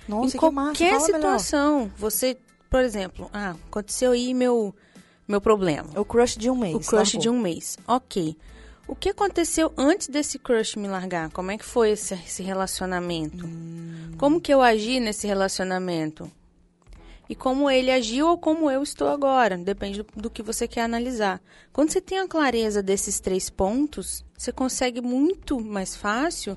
Nossa, 0.06 0.36
em 0.36 0.38
qualquer 0.38 1.00
Fala 1.00 1.06
melhor. 1.06 1.40
situação, 1.40 1.90
você, 1.98 2.38
por 2.70 2.80
exemplo, 2.80 3.28
ah, 3.32 3.56
aconteceu 3.66 4.12
aí 4.12 4.32
meu, 4.34 4.72
meu 5.26 5.40
problema. 5.40 5.90
O 5.98 6.04
crush 6.04 6.36
de 6.36 6.48
um 6.48 6.54
mês. 6.54 6.76
O 6.76 6.78
crush 6.78 7.14
largou. 7.14 7.20
de 7.20 7.28
um 7.28 7.40
mês. 7.40 7.76
Ok. 7.88 8.36
O 8.92 8.94
que 8.94 9.08
aconteceu 9.08 9.72
antes 9.74 10.06
desse 10.06 10.38
crush 10.38 10.76
me 10.76 10.86
largar? 10.86 11.30
Como 11.30 11.50
é 11.50 11.56
que 11.56 11.64
foi 11.64 11.92
esse, 11.92 12.12
esse 12.12 12.42
relacionamento? 12.42 13.48
Como 14.18 14.38
que 14.38 14.52
eu 14.52 14.60
agi 14.60 15.00
nesse 15.00 15.26
relacionamento? 15.26 16.30
E 17.26 17.34
como 17.34 17.70
ele 17.70 17.90
agiu 17.90 18.28
ou 18.28 18.36
como 18.36 18.70
eu 18.70 18.82
estou 18.82 19.08
agora? 19.08 19.56
Depende 19.56 20.02
do, 20.02 20.06
do 20.14 20.30
que 20.30 20.42
você 20.42 20.68
quer 20.68 20.82
analisar. 20.82 21.40
Quando 21.72 21.90
você 21.90 22.02
tem 22.02 22.18
a 22.18 22.28
clareza 22.28 22.82
desses 22.82 23.18
três 23.18 23.48
pontos, 23.48 24.22
você 24.36 24.52
consegue 24.52 25.00
muito 25.00 25.58
mais 25.58 25.96
fácil, 25.96 26.54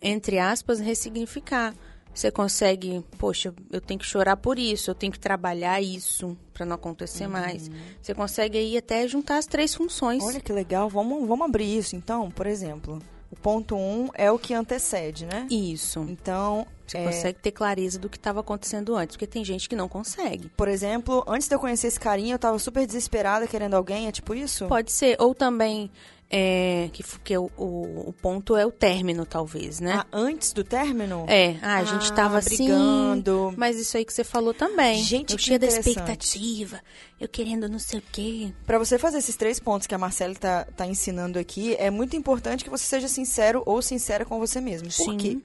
entre 0.00 0.38
aspas, 0.38 0.80
ressignificar. 0.80 1.74
Você 2.14 2.30
consegue, 2.30 3.04
poxa, 3.16 3.54
eu 3.70 3.80
tenho 3.80 4.00
que 4.00 4.06
chorar 4.06 4.36
por 4.36 4.58
isso, 4.58 4.90
eu 4.90 4.94
tenho 4.94 5.12
que 5.12 5.20
trabalhar 5.20 5.80
isso 5.80 6.36
para 6.52 6.66
não 6.66 6.74
acontecer 6.74 7.28
mais. 7.28 7.70
Você 8.02 8.14
consegue 8.14 8.58
aí 8.58 8.76
até 8.76 9.06
juntar 9.06 9.38
as 9.38 9.46
três 9.46 9.74
funções. 9.74 10.22
Olha 10.24 10.40
que 10.40 10.52
legal. 10.52 10.88
Vamos, 10.88 11.26
vamos 11.28 11.46
abrir 11.46 11.78
isso, 11.78 11.94
então, 11.94 12.30
por 12.30 12.46
exemplo. 12.46 12.98
O 13.30 13.36
ponto 13.36 13.76
1 13.76 13.78
um 13.78 14.08
é 14.14 14.30
o 14.32 14.38
que 14.38 14.54
antecede, 14.54 15.26
né? 15.26 15.46
Isso. 15.50 16.00
Então, 16.08 16.66
Você 16.86 16.96
é, 16.96 17.04
consegue 17.04 17.38
ter 17.38 17.52
clareza 17.52 17.98
do 17.98 18.08
que 18.08 18.16
estava 18.16 18.40
acontecendo 18.40 18.96
antes, 18.96 19.16
porque 19.16 19.26
tem 19.26 19.44
gente 19.44 19.68
que 19.68 19.76
não 19.76 19.86
consegue. 19.86 20.48
por 20.56 20.66
exemplo, 20.66 21.22
antes 21.28 21.46
de 21.46 21.54
eu 21.54 21.60
conhecer 21.60 21.88
esse 21.88 22.00
carinha, 22.00 22.34
eu 22.34 22.38
tava 22.38 22.58
super 22.58 22.86
desesperada 22.86 23.46
querendo 23.46 23.74
alguém, 23.74 24.08
é 24.08 24.12
tipo 24.12 24.34
isso? 24.34 24.66
Pode 24.66 24.90
ser, 24.90 25.20
ou 25.20 25.34
também 25.34 25.90
é, 26.30 26.90
que, 26.92 27.02
que 27.24 27.38
o, 27.38 27.50
o, 27.56 28.08
o 28.08 28.12
ponto 28.12 28.54
é 28.54 28.66
o 28.66 28.70
término, 28.70 29.24
talvez, 29.24 29.80
né? 29.80 29.94
Ah, 30.00 30.06
antes 30.12 30.52
do 30.52 30.62
término? 30.62 31.24
É, 31.26 31.56
ah, 31.62 31.76
a 31.78 31.84
gente 31.84 32.10
Ah, 32.12 32.14
tava 32.14 32.38
assim. 32.38 32.56
brigando. 32.66 33.54
Mas 33.56 33.78
isso 33.78 33.96
aí 33.96 34.04
que 34.04 34.12
você 34.12 34.22
falou 34.24 34.52
também. 34.52 35.02
Gente, 35.02 35.32
eu 35.32 35.38
cheia 35.38 35.58
da 35.58 35.66
expectativa, 35.66 36.80
eu 37.18 37.28
querendo 37.28 37.68
não 37.68 37.78
sei 37.78 38.00
o 38.00 38.02
quê. 38.12 38.52
Pra 38.66 38.78
você 38.78 38.98
fazer 38.98 39.18
esses 39.18 39.36
três 39.36 39.58
pontos 39.58 39.86
que 39.86 39.94
a 39.94 39.98
Marcela 39.98 40.34
tá, 40.34 40.66
tá 40.76 40.86
ensinando 40.86 41.38
aqui, 41.38 41.74
é 41.78 41.90
muito 41.90 42.14
importante 42.14 42.62
que 42.62 42.70
você 42.70 42.84
seja 42.84 43.08
sincero 43.08 43.62
ou 43.64 43.80
sincera 43.80 44.24
com 44.24 44.38
você 44.38 44.60
mesmo. 44.60 44.88
Por 44.88 45.12
Sim. 45.12 45.16
quê? 45.16 45.38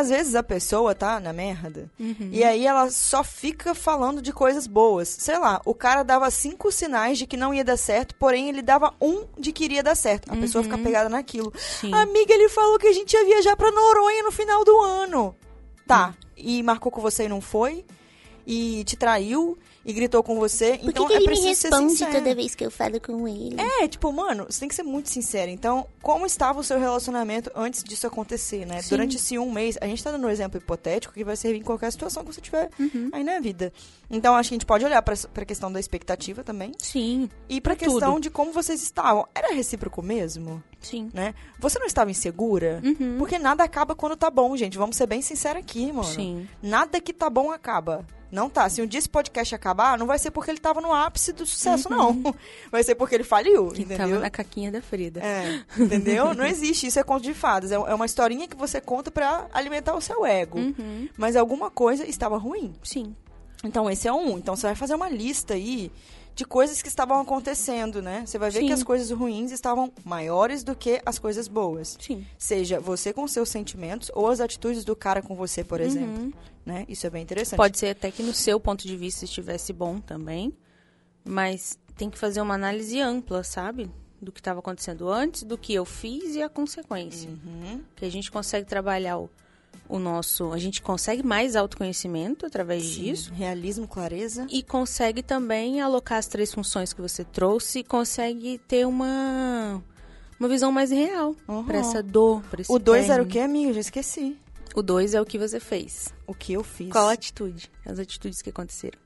Às 0.00 0.08
vezes 0.08 0.34
a 0.34 0.42
pessoa 0.42 0.94
tá 0.94 1.18
na 1.20 1.32
merda 1.32 1.90
Uhum. 1.98 2.28
e 2.32 2.42
aí 2.42 2.66
ela 2.66 2.90
só 2.90 3.22
fica 3.22 3.74
falando 3.74 4.20
de 4.20 4.32
coisas 4.32 4.66
boas. 4.66 5.08
Sei 5.08 5.38
lá, 5.38 5.60
o 5.64 5.74
cara 5.74 6.02
dava 6.02 6.30
cinco 6.30 6.70
sinais 6.72 7.18
de 7.18 7.26
que 7.26 7.36
não 7.36 7.54
ia 7.54 7.64
dar 7.64 7.76
certo, 7.76 8.14
porém 8.16 8.48
ele 8.48 8.62
dava 8.62 8.92
um 9.00 9.24
de 9.38 9.52
que 9.52 9.64
iria 9.64 9.82
dar 9.82 9.94
certo. 9.94 10.32
A 10.32 10.36
pessoa 10.36 10.64
fica 10.64 10.76
pegada 10.78 11.08
naquilo. 11.08 11.46
Uhum. 11.54 11.60
Sim. 11.80 11.94
Amiga, 11.94 12.34
ele 12.34 12.48
falou 12.48 12.78
que 12.78 12.86
a 12.88 12.92
gente 12.92 13.12
ia 13.14 13.24
viajar 13.24 13.56
pra 13.56 13.70
Noronha 13.70 14.22
no 14.22 14.32
final 14.32 14.64
do 14.64 14.80
ano. 14.80 15.34
Tá. 15.86 16.08
Hum. 16.08 16.24
E 16.36 16.62
marcou 16.62 16.90
com 16.90 17.00
você 17.00 17.24
e 17.24 17.28
não 17.28 17.40
foi? 17.40 17.84
E 18.46 18.84
te 18.84 18.96
traiu? 18.96 19.56
E 19.84 19.92
gritou 19.92 20.22
com 20.22 20.36
você? 20.38 20.78
Por 20.78 20.88
então 20.90 21.04
que, 21.06 21.08
que 21.08 21.12
é 21.12 21.16
ele 21.16 21.26
me 21.26 21.32
preciso 21.32 21.60
ser 21.60 21.68
responde 21.68 21.92
sincero. 21.92 22.12
toda 22.12 22.34
vez 22.34 22.54
que 22.54 22.64
eu 22.64 22.70
falo 22.70 23.00
com 23.00 23.28
ele? 23.28 23.56
É, 23.60 23.86
tipo, 23.86 24.10
mano, 24.12 24.46
você 24.48 24.60
tem 24.60 24.68
que 24.68 24.74
ser 24.74 24.82
muito 24.82 25.10
sincero. 25.10 25.50
Então, 25.50 25.86
como 26.00 26.24
estava 26.24 26.58
o 26.60 26.64
seu 26.64 26.78
relacionamento 26.78 27.50
antes 27.54 27.84
disso 27.84 28.06
acontecer, 28.06 28.64
né? 28.66 28.80
Sim. 28.80 28.88
Durante 28.90 29.16
esse 29.16 29.38
um 29.38 29.50
mês, 29.52 29.76
a 29.80 29.86
gente 29.86 30.02
tá 30.02 30.10
dando 30.10 30.26
um 30.26 30.30
exemplo 30.30 30.58
hipotético 30.58 31.12
que 31.12 31.22
vai 31.22 31.36
servir 31.36 31.58
em 31.58 31.62
qualquer 31.62 31.90
situação 31.92 32.24
que 32.24 32.32
você 32.34 32.40
tiver 32.40 32.70
Uhum. 32.80 33.10
aí 33.12 33.22
na 33.22 33.38
vida. 33.40 33.72
Então, 34.10 34.34
acho 34.34 34.48
que 34.48 34.54
a 34.54 34.56
gente 34.56 34.66
pode 34.66 34.84
olhar 34.84 35.02
pra, 35.02 35.14
pra 35.32 35.44
questão 35.44 35.70
da 35.70 35.78
expectativa 35.80 36.42
também. 36.42 36.72
Sim, 36.78 37.28
E 37.48 37.60
pra 37.60 37.74
Pra 37.76 37.84
tudo. 37.86 37.94
questão 37.98 38.20
de 38.20 38.30
como 38.30 38.52
vocês 38.52 38.80
estavam. 38.82 39.26
Era 39.34 39.52
recíproco 39.54 40.00
mesmo, 40.02 40.62
sim. 40.80 41.10
né? 41.12 41.34
Você 41.58 41.78
não 41.78 41.86
estava 41.86 42.10
insegura? 42.10 42.80
Uhum. 42.84 43.16
Porque 43.18 43.38
nada 43.38 43.64
acaba 43.64 43.94
quando 43.94 44.16
tá 44.16 44.30
bom, 44.30 44.56
gente. 44.56 44.78
Vamos 44.78 44.96
ser 44.96 45.06
bem 45.06 45.20
sinceros 45.20 45.60
aqui, 45.60 45.92
mano. 45.92 46.04
Sim. 46.04 46.48
Nada 46.62 47.00
que 47.00 47.12
tá 47.12 47.28
bom 47.28 47.50
acaba. 47.50 48.06
Não 48.34 48.50
tá. 48.50 48.68
Se 48.68 48.82
um 48.82 48.86
dia 48.86 48.98
esse 48.98 49.08
podcast 49.08 49.54
acabar, 49.54 49.96
não 49.96 50.06
vai 50.06 50.18
ser 50.18 50.32
porque 50.32 50.50
ele 50.50 50.58
tava 50.58 50.80
no 50.80 50.92
ápice 50.92 51.32
do 51.32 51.46
sucesso, 51.46 51.88
não. 51.88 52.34
Vai 52.70 52.82
ser 52.82 52.96
porque 52.96 53.14
ele 53.14 53.22
faliu, 53.22 53.68
Que 53.68 53.82
entendeu? 53.82 54.08
tava 54.08 54.18
na 54.18 54.28
caquinha 54.30 54.72
da 54.72 54.82
Frida. 54.82 55.20
É, 55.20 55.62
entendeu? 55.78 56.34
Não 56.34 56.44
existe. 56.44 56.88
Isso 56.88 56.98
é 56.98 57.04
conto 57.04 57.22
de 57.22 57.32
fadas. 57.32 57.70
É 57.70 57.76
é 57.76 57.94
uma 57.94 58.06
historinha 58.06 58.48
que 58.48 58.56
você 58.56 58.80
conta 58.80 59.10
pra 59.10 59.46
alimentar 59.52 59.94
o 59.94 60.00
seu 60.00 60.26
ego. 60.26 60.58
Uhum. 60.58 61.08
Mas 61.16 61.36
alguma 61.36 61.70
coisa 61.70 62.04
estava 62.04 62.36
ruim. 62.36 62.74
Sim. 62.82 63.14
Então, 63.62 63.88
esse 63.88 64.08
é 64.08 64.12
um. 64.12 64.36
Então, 64.36 64.56
você 64.56 64.66
vai 64.66 64.74
fazer 64.74 64.94
uma 64.94 65.08
lista 65.08 65.54
aí 65.54 65.92
de 66.34 66.44
coisas 66.44 66.82
que 66.82 66.88
estavam 66.88 67.20
acontecendo, 67.20 68.02
né? 68.02 68.24
Você 68.26 68.38
vai 68.38 68.50
ver 68.50 68.60
Sim. 68.60 68.66
que 68.66 68.72
as 68.72 68.82
coisas 68.82 69.10
ruins 69.10 69.52
estavam 69.52 69.92
maiores 70.04 70.64
do 70.64 70.74
que 70.74 71.00
as 71.06 71.18
coisas 71.18 71.46
boas. 71.46 71.96
Sim. 72.00 72.26
Seja 72.36 72.80
você 72.80 73.12
com 73.12 73.26
seus 73.28 73.48
sentimentos 73.48 74.10
ou 74.14 74.28
as 74.28 74.40
atitudes 74.40 74.84
do 74.84 74.96
cara 74.96 75.22
com 75.22 75.36
você, 75.36 75.62
por 75.62 75.80
exemplo. 75.80 76.24
Uhum. 76.24 76.32
Né? 76.66 76.84
Isso 76.88 77.06
é 77.06 77.10
bem 77.10 77.22
interessante. 77.22 77.56
Pode 77.56 77.78
ser 77.78 77.88
até 77.88 78.10
que 78.10 78.22
no 78.22 78.34
seu 78.34 78.58
ponto 78.58 78.86
de 78.86 78.96
vista 78.96 79.24
estivesse 79.24 79.72
bom 79.72 80.00
também, 80.00 80.52
mas 81.24 81.78
tem 81.96 82.10
que 82.10 82.18
fazer 82.18 82.40
uma 82.40 82.54
análise 82.54 83.00
ampla, 83.00 83.44
sabe? 83.44 83.88
Do 84.20 84.32
que 84.32 84.40
estava 84.40 84.58
acontecendo 84.58 85.08
antes, 85.08 85.44
do 85.44 85.56
que 85.56 85.74
eu 85.74 85.84
fiz 85.84 86.34
e 86.34 86.42
a 86.42 86.48
consequência. 86.48 87.30
Uhum. 87.30 87.82
Que 87.94 88.04
a 88.04 88.10
gente 88.10 88.30
consegue 88.30 88.66
trabalhar 88.66 89.18
o, 89.18 89.30
o 89.88 89.98
nosso. 89.98 90.52
A 90.52 90.58
gente 90.58 90.80
consegue 90.82 91.22
mais 91.22 91.56
autoconhecimento 91.56 92.46
através 92.46 92.84
disso. 92.84 93.32
Realismo, 93.32 93.86
clareza. 93.86 94.46
E 94.50 94.62
consegue 94.62 95.22
também 95.22 95.80
alocar 95.80 96.18
as 96.18 96.26
três 96.26 96.52
funções 96.52 96.92
que 96.92 97.00
você 97.00 97.24
trouxe 97.24 97.80
e 97.80 97.84
consegue 97.84 98.58
ter 98.66 98.86
uma, 98.86 99.82
uma 100.38 100.48
visão 100.48 100.72
mais 100.72 100.90
real 100.90 101.34
Uhum. 101.46 101.64
para 101.64 101.78
essa 101.78 102.02
dor, 102.02 102.42
pra 102.50 102.60
esse 102.60 102.72
O 102.72 102.78
dois 102.78 103.08
era 103.10 103.22
o 103.22 103.26
amiga? 103.26 103.70
Eu 103.70 103.74
já 103.74 103.80
esqueci. 103.80 104.36
O 104.74 104.82
dois 104.82 105.14
é 105.14 105.20
o 105.20 105.24
que 105.24 105.38
você 105.38 105.60
fez. 105.60 106.12
O 106.26 106.34
que 106.34 106.52
eu 106.54 106.64
fiz. 106.64 106.90
Qual 106.90 107.08
a 107.08 107.12
atitude? 107.12 107.70
As 107.86 107.98
atitudes 107.98 108.42
que 108.42 108.50
aconteceram. 108.50 108.98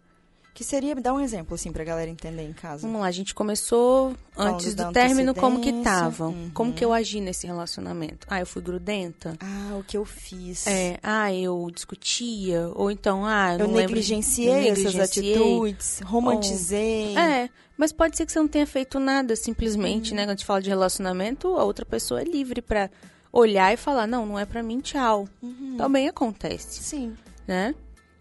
Que 0.58 0.64
seria, 0.64 0.92
me 0.92 1.00
dá 1.00 1.14
um 1.14 1.20
exemplo, 1.20 1.54
assim, 1.54 1.70
pra 1.70 1.84
galera 1.84 2.10
entender 2.10 2.42
em 2.42 2.52
casa. 2.52 2.82
Vamos 2.82 3.00
lá, 3.00 3.06
a 3.06 3.12
gente 3.12 3.32
começou 3.32 4.12
antes 4.36 4.74
do 4.74 4.90
término, 4.90 5.32
como 5.32 5.60
que 5.60 5.72
tava? 5.84 6.26
Uhum. 6.26 6.50
Como 6.52 6.72
que 6.72 6.84
eu 6.84 6.92
agi 6.92 7.20
nesse 7.20 7.46
relacionamento? 7.46 8.26
Ah, 8.28 8.40
eu 8.40 8.46
fui 8.46 8.60
grudenta? 8.60 9.36
Ah, 9.38 9.76
o 9.78 9.84
que 9.84 9.96
eu 9.96 10.04
fiz. 10.04 10.66
É, 10.66 10.98
ah, 11.00 11.32
eu 11.32 11.70
discutia? 11.72 12.72
Ou 12.74 12.90
então, 12.90 13.24
ah, 13.24 13.50
eu, 13.54 13.60
Eu 13.60 13.68
não 13.68 13.74
lembro- 13.76 13.94
negligenciei 13.94 14.48
essas 14.68 14.82
negligenciei. 14.94 15.32
atitudes, 15.36 16.00
romantizei. 16.04 17.16
É, 17.16 17.48
mas 17.76 17.92
pode 17.92 18.16
ser 18.16 18.26
que 18.26 18.32
você 18.32 18.40
não 18.40 18.48
tenha 18.48 18.66
feito 18.66 18.98
nada, 18.98 19.36
simplesmente, 19.36 20.10
Uhum. 20.10 20.16
né? 20.16 20.22
Quando 20.24 20.30
a 20.30 20.34
gente 20.34 20.44
fala 20.44 20.60
de 20.60 20.68
relacionamento, 20.70 21.56
a 21.56 21.62
outra 21.62 21.86
pessoa 21.86 22.20
é 22.20 22.24
livre 22.24 22.60
pra 22.60 22.90
olhar 23.32 23.72
e 23.72 23.76
falar, 23.76 24.08
não, 24.08 24.26
não 24.26 24.36
é 24.36 24.44
pra 24.44 24.60
mim, 24.64 24.80
tchau. 24.80 25.28
Também 25.76 26.08
acontece, 26.08 26.82
Sim. 26.82 27.14
né? 27.46 27.76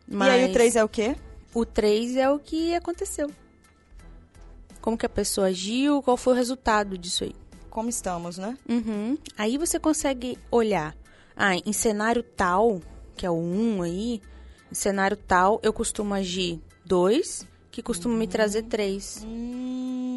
Uhum. 0.08 0.24
E 0.24 0.30
aí 0.30 0.46
o 0.46 0.54
três 0.54 0.76
é 0.76 0.84
o 0.84 0.88
quê? 0.88 1.16
O 1.58 1.66
3 1.66 2.18
é 2.18 2.30
o 2.30 2.38
que 2.38 2.76
aconteceu. 2.76 3.32
Como 4.80 4.96
que 4.96 5.08
a 5.08 5.10
pessoa 5.10 5.48
agiu, 5.48 6.04
qual 6.04 6.16
foi 6.16 6.34
o 6.34 6.36
resultado 6.36 6.96
disso 7.00 7.24
aí. 7.24 7.34
Como 7.68 7.90
estamos, 7.90 8.38
né? 8.38 8.56
Uhum. 8.70 9.18
Aí 9.36 9.58
você 9.58 9.80
consegue 9.80 10.38
olhar. 10.52 10.96
Ah, 11.36 11.56
em 11.56 11.74
cenário 11.74 12.22
tal, 12.22 12.80
que 13.16 13.26
é 13.26 13.30
o 13.32 13.34
1 13.34 13.82
aí, 13.82 14.22
em 14.72 14.76
cenário 14.76 15.18
tal, 15.18 15.60
eu 15.64 15.74
costumo 15.74 16.14
agir 16.14 16.62
2, 16.86 17.48
que 17.72 17.82
costuma 17.82 18.14
me 18.14 18.28
trazer 18.28 18.62
3. 18.62 19.26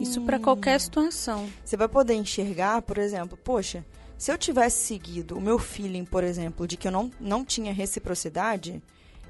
Isso 0.03 0.21
pra 0.21 0.39
qualquer 0.39 0.79
situação. 0.79 1.49
Você 1.65 1.75
vai 1.75 1.89
poder 1.89 2.13
enxergar, 2.17 2.83
por 2.83 2.99
exemplo, 2.99 3.39
poxa, 3.39 3.83
Se 4.21 4.31
eu 4.31 4.37
tivesse 4.37 4.85
seguido 4.85 5.39
o 5.39 5.41
meu 5.41 5.59
feeling, 5.59 6.05
por 6.05 6.23
exemplo, 6.23 6.67
de 6.67 6.77
que 6.77 6.87
eu 6.87 6.93
não, 6.93 7.11
não 7.19 7.43
tinha 7.43 7.73
reciprocidade, 7.73 8.83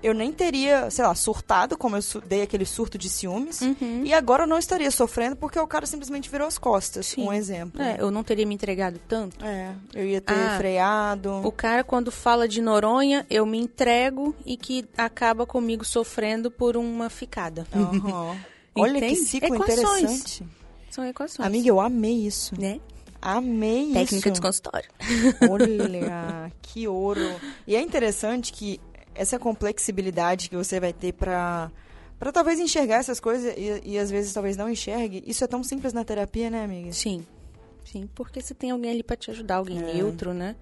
eu 0.02 0.14
nem 0.14 0.32
teria, 0.32 0.90
sei 0.90 1.04
lá, 1.04 1.14
surtado, 1.14 1.76
como 1.76 1.96
eu 1.96 2.00
dei 2.26 2.42
aquele 2.42 2.64
surto 2.64 2.96
de 2.96 3.08
ciúmes. 3.08 3.60
Uhum. 3.60 4.02
E 4.04 4.12
agora 4.14 4.44
eu 4.44 4.46
não 4.46 4.58
estaria 4.58 4.90
sofrendo 4.90 5.36
porque 5.36 5.58
o 5.58 5.66
cara 5.66 5.84
simplesmente 5.86 6.30
virou 6.30 6.46
as 6.48 6.56
costas. 6.58 7.06
Sim. 7.06 7.24
Um 7.26 7.32
exemplo. 7.32 7.80
É, 7.82 7.96
eu 7.98 8.10
não 8.10 8.22
teria 8.24 8.46
me 8.46 8.54
entregado 8.54 9.00
tanto. 9.08 9.44
É, 9.44 9.72
eu 9.94 10.06
ia 10.06 10.20
ter 10.20 10.32
Ah, 10.34 10.56
freado. 10.56 11.40
O 11.44 11.52
cara, 11.52 11.84
quando 11.84 12.10
fala 12.10 12.48
de 12.48 12.60
Noronha, 12.62 13.26
eu 13.28 13.44
me 13.44 13.58
entrego 13.58 14.34
e 14.46 14.56
que 14.56 14.86
acaba 14.96 15.44
comigo 15.46 15.84
sofrendo 15.84 16.50
por 16.50 16.76
uma 16.76 17.10
ficada. 17.10 17.66
Aham. 17.74 18.36
Olha 18.74 19.00
que 19.00 19.16
ciclo 19.16 19.54
Equações. 19.56 20.02
interessante. 20.02 20.44
São 20.90 21.04
equações. 21.04 21.46
Amiga, 21.46 21.68
eu 21.68 21.80
amei 21.80 22.26
isso. 22.26 22.58
né? 22.58 22.80
Amei 23.22 23.92
Técnica 23.92 24.30
de 24.30 24.36
isso. 24.36 24.42
consultório. 24.42 24.88
Olha, 25.50 26.50
que 26.62 26.88
ouro. 26.88 27.20
E 27.66 27.76
é 27.76 27.80
interessante 27.80 28.52
que 28.52 28.80
essa 29.20 29.38
complexibilidade 29.38 30.48
que 30.48 30.56
você 30.56 30.80
vai 30.80 30.92
ter 30.92 31.12
pra, 31.12 31.70
pra 32.18 32.32
talvez 32.32 32.58
enxergar 32.58 32.96
essas 32.96 33.20
coisas 33.20 33.52
e, 33.56 33.82
e 33.84 33.98
às 33.98 34.10
vezes 34.10 34.32
talvez 34.32 34.56
não 34.56 34.68
enxergue, 34.68 35.22
isso 35.26 35.44
é 35.44 35.46
tão 35.46 35.62
simples 35.62 35.92
na 35.92 36.04
terapia, 36.04 36.48
né, 36.48 36.64
amiga? 36.64 36.92
Sim. 36.92 37.24
Sim, 37.84 38.08
porque 38.14 38.40
você 38.40 38.54
tem 38.54 38.70
alguém 38.70 38.90
ali 38.92 39.02
pra 39.02 39.16
te 39.16 39.30
ajudar, 39.30 39.56
alguém 39.56 39.78
É. 39.78 39.94
neutro, 39.94 40.32
né? 40.32 40.56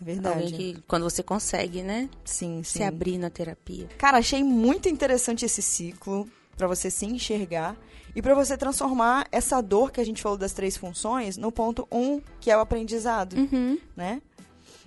É 0.00 0.04
verdade. 0.04 0.42
Alguém 0.52 0.74
que, 0.74 0.82
quando 0.86 1.04
você 1.04 1.22
consegue, 1.22 1.82
né? 1.82 2.08
Sim, 2.24 2.62
sim. 2.62 2.78
Se 2.78 2.82
abrir 2.82 3.16
na 3.16 3.30
terapia. 3.30 3.86
Cara, 3.96 4.18
achei 4.18 4.42
muito 4.44 4.88
interessante 4.88 5.44
esse 5.44 5.62
ciclo 5.62 6.28
pra 6.56 6.66
você 6.66 6.90
se 6.90 7.06
enxergar 7.06 7.76
e 8.14 8.20
pra 8.20 8.34
você 8.34 8.56
transformar 8.56 9.26
essa 9.32 9.60
dor 9.60 9.90
que 9.92 10.00
a 10.00 10.04
gente 10.04 10.20
falou 10.22 10.36
das 10.36 10.52
três 10.52 10.76
funções 10.76 11.36
no 11.36 11.50
ponto 11.50 11.86
um, 11.90 12.20
que 12.40 12.50
é 12.50 12.56
o 12.56 12.60
aprendizado, 12.60 13.34
Uhum. 13.36 13.78
né? 13.96 14.20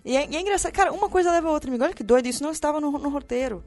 E 0.07 0.15
é, 0.15 0.25
e 0.29 0.35
é 0.37 0.39
engraçado, 0.41 0.71
cara, 0.71 0.93
uma 0.93 1.09
coisa 1.09 1.29
leva 1.31 1.49
a 1.49 1.51
outra, 1.51 1.69
amigo. 1.69 1.83
Olha 1.83 1.93
que 1.93 2.03
doido, 2.03 2.27
isso 2.27 2.41
não 2.41 2.51
estava 2.51 2.79
no, 2.79 2.89
no 2.91 3.09
roteiro. 3.09 3.61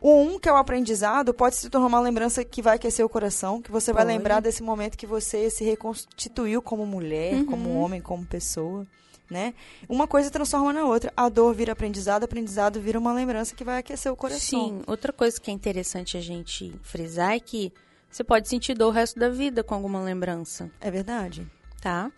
O 0.00 0.20
um, 0.20 0.38
que 0.38 0.48
é 0.48 0.52
o 0.52 0.56
aprendizado, 0.56 1.32
pode 1.32 1.56
se 1.56 1.70
tornar 1.70 1.86
uma 1.86 2.00
lembrança 2.00 2.44
que 2.44 2.60
vai 2.60 2.74
aquecer 2.76 3.06
o 3.06 3.08
coração, 3.08 3.62
que 3.62 3.70
você 3.70 3.92
vai 3.92 4.04
Pode. 4.04 4.16
lembrar 4.16 4.40
desse 4.40 4.62
momento 4.62 4.98
que 4.98 5.06
você 5.06 5.48
se 5.48 5.64
reconstituiu 5.64 6.60
como 6.60 6.84
mulher, 6.84 7.34
Uhum. 7.34 7.46
como 7.46 7.78
homem, 7.78 8.00
como 8.00 8.24
pessoa, 8.26 8.84
né? 9.30 9.54
Uma 9.88 10.06
coisa 10.08 10.28
transforma 10.30 10.72
na 10.72 10.84
outra. 10.84 11.12
A 11.16 11.28
dor 11.28 11.54
vira 11.54 11.72
aprendizado, 11.72 12.24
aprendizado 12.24 12.80
vira 12.80 12.98
uma 12.98 13.12
lembrança 13.12 13.54
que 13.54 13.62
vai 13.64 13.78
aquecer 13.78 14.12
o 14.12 14.16
coração. 14.16 14.40
Sim, 14.40 14.82
outra 14.88 15.12
coisa 15.12 15.40
que 15.40 15.50
é 15.50 15.54
interessante 15.54 16.16
a 16.16 16.20
gente 16.20 16.74
frisar 16.82 17.32
é 17.34 17.40
que 17.40 17.72
você 18.10 18.22
pode 18.24 18.48
sentir 18.48 18.74
dor 18.74 18.88
o 18.88 18.90
resto 18.90 19.18
da 19.20 19.28
vida 19.30 19.62
com 19.64 19.74
alguma 19.74 20.02
lembrança, 20.02 20.68
É 20.80 20.90
verdade. 20.90 21.46
tá? 21.80 22.10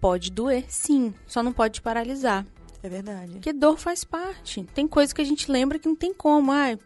Pode 0.00 0.30
doer, 0.30 0.64
sim, 0.68 1.12
só 1.26 1.42
não 1.42 1.52
pode 1.52 1.74
te 1.74 1.82
paralisar. 1.82 2.46
É 2.82 2.88
verdade. 2.88 3.32
Porque 3.32 3.52
dor 3.52 3.78
faz 3.78 4.04
parte. 4.04 4.64
Tem 4.74 4.88
coisa 4.88 5.14
que 5.14 5.20
a 5.20 5.24
gente 5.24 5.50
lembra 5.50 5.78
que 5.78 5.86
não 5.88 5.94
tem 5.96 6.12
como. 6.12 6.50
Ai, 6.50 6.78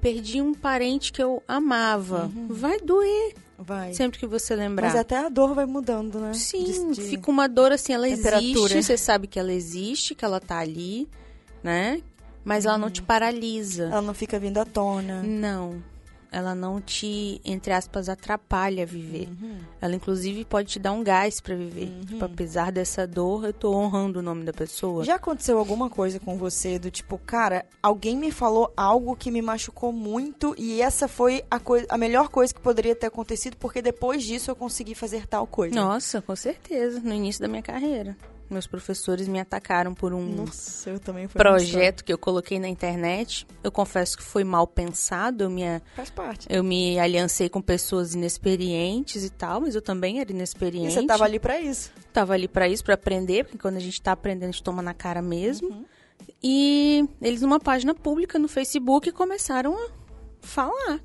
perdi 0.00 0.40
um 0.40 0.54
parente 0.54 1.12
que 1.12 1.22
eu 1.22 1.42
amava. 1.46 2.30
Vai 2.48 2.78
doer 2.80 3.34
Vai. 3.58 3.92
sempre 3.92 4.18
que 4.18 4.26
você 4.26 4.54
lembrar. 4.54 4.86
Mas 4.88 4.96
até 4.96 5.18
a 5.18 5.28
dor 5.28 5.54
vai 5.54 5.66
mudando, 5.66 6.18
né? 6.20 6.32
Sim, 6.34 6.64
De- 6.64 6.94
de- 6.94 7.02
fica 7.02 7.30
uma 7.30 7.48
dor 7.48 7.72
assim, 7.72 7.92
ela 7.92 8.08
existe, 8.08 8.82
você 8.82 8.96
sabe 8.96 9.26
que 9.26 9.38
ela 9.38 9.52
existe, 9.52 10.14
que 10.14 10.24
ela 10.24 10.40
tá 10.40 10.58
ali, 10.58 11.08
né? 11.62 12.00
Mas 12.44 12.64
ela 12.64 12.78
não 12.78 12.90
te 12.90 13.02
paralisa. 13.02 13.84
Ela 13.84 14.00
não 14.02 14.14
fica 14.14 14.38
vindo 14.38 14.58
à 14.58 14.64
tona. 14.64 15.22
Não. 15.22 15.82
Ela 16.32 16.54
não 16.54 16.80
te, 16.80 17.40
entre 17.44 17.72
aspas, 17.72 18.08
atrapalha 18.08 18.84
a 18.84 18.86
viver. 18.86 19.28
Uhum. 19.28 19.58
Ela, 19.80 19.94
inclusive, 19.96 20.44
pode 20.44 20.68
te 20.68 20.78
dar 20.78 20.92
um 20.92 21.02
gás 21.02 21.40
pra 21.40 21.54
viver. 21.56 21.90
Tipo, 22.06 22.24
apesar 22.24 22.70
dessa 22.70 23.06
dor, 23.06 23.44
eu 23.46 23.52
tô 23.52 23.74
honrando 23.74 24.20
o 24.20 24.22
nome 24.22 24.44
da 24.44 24.52
pessoa. 24.52 25.02
Já 25.04 25.16
aconteceu 25.16 25.58
alguma 25.58 25.90
coisa 25.90 26.20
com 26.20 26.36
você 26.38 26.78
do 26.78 26.90
tipo, 26.90 27.18
cara, 27.18 27.66
alguém 27.82 28.16
me 28.16 28.30
falou 28.30 28.72
algo 28.76 29.16
que 29.16 29.30
me 29.30 29.42
machucou 29.42 29.92
muito 29.92 30.54
e 30.56 30.80
essa 30.80 31.08
foi 31.08 31.42
a, 31.50 31.58
coi- 31.58 31.86
a 31.88 31.98
melhor 31.98 32.28
coisa 32.28 32.54
que 32.54 32.60
poderia 32.60 32.94
ter 32.94 33.06
acontecido 33.06 33.56
porque 33.56 33.82
depois 33.82 34.22
disso 34.22 34.50
eu 34.50 34.56
consegui 34.56 34.94
fazer 34.94 35.26
tal 35.26 35.46
coisa. 35.46 35.74
Nossa, 35.74 36.22
com 36.22 36.36
certeza. 36.36 37.00
No 37.00 37.12
início 37.12 37.42
da 37.42 37.48
minha 37.48 37.62
carreira. 37.62 38.16
Meus 38.50 38.66
professores 38.66 39.28
me 39.28 39.38
atacaram 39.38 39.94
por 39.94 40.12
um 40.12 40.26
Nossa, 40.26 40.90
eu 40.90 41.00
projeto 41.32 42.04
que 42.04 42.12
eu 42.12 42.18
coloquei 42.18 42.58
na 42.58 42.68
internet. 42.68 43.46
Eu 43.62 43.70
confesso 43.70 44.16
que 44.16 44.22
foi 44.24 44.42
mal 44.42 44.66
pensado. 44.66 45.44
Eu 45.44 45.50
me. 45.50 45.62
Faz 45.94 46.10
parte. 46.10 46.46
eu 46.50 46.64
me 46.64 46.98
aliancei 46.98 47.48
com 47.48 47.62
pessoas 47.62 48.14
inexperientes 48.14 49.24
e 49.24 49.30
tal, 49.30 49.60
mas 49.60 49.74
eu 49.74 49.80
também 49.82 50.20
era 50.20 50.30
E 50.30 50.34
inexperiente. 50.34 50.92
você 50.92 51.06
tava 51.06 51.24
ali 51.24 51.38
pra 51.38 51.60
isso. 51.60 51.92
Tava 52.12 52.34
ali 52.34 52.48
pra 52.48 52.68
isso, 52.68 52.82
pra 52.82 52.94
aprender, 52.94 53.44
porque 53.44 53.58
quando 53.58 53.76
a 53.76 53.80
gente 53.80 54.02
tá 54.02 54.12
aprendendo, 54.12 54.48
a 54.48 54.52
gente 54.52 54.62
toma 54.64 54.82
na 54.82 54.92
cara 54.94 55.22
mesmo. 55.22 55.68
Uhum. 55.68 55.84
E 56.42 57.08
eles, 57.22 57.42
numa 57.42 57.60
página 57.60 57.94
pública 57.94 58.38
no 58.38 58.48
Facebook, 58.48 59.10
começaram 59.12 59.74
a 59.76 59.88
falar. 60.40 61.00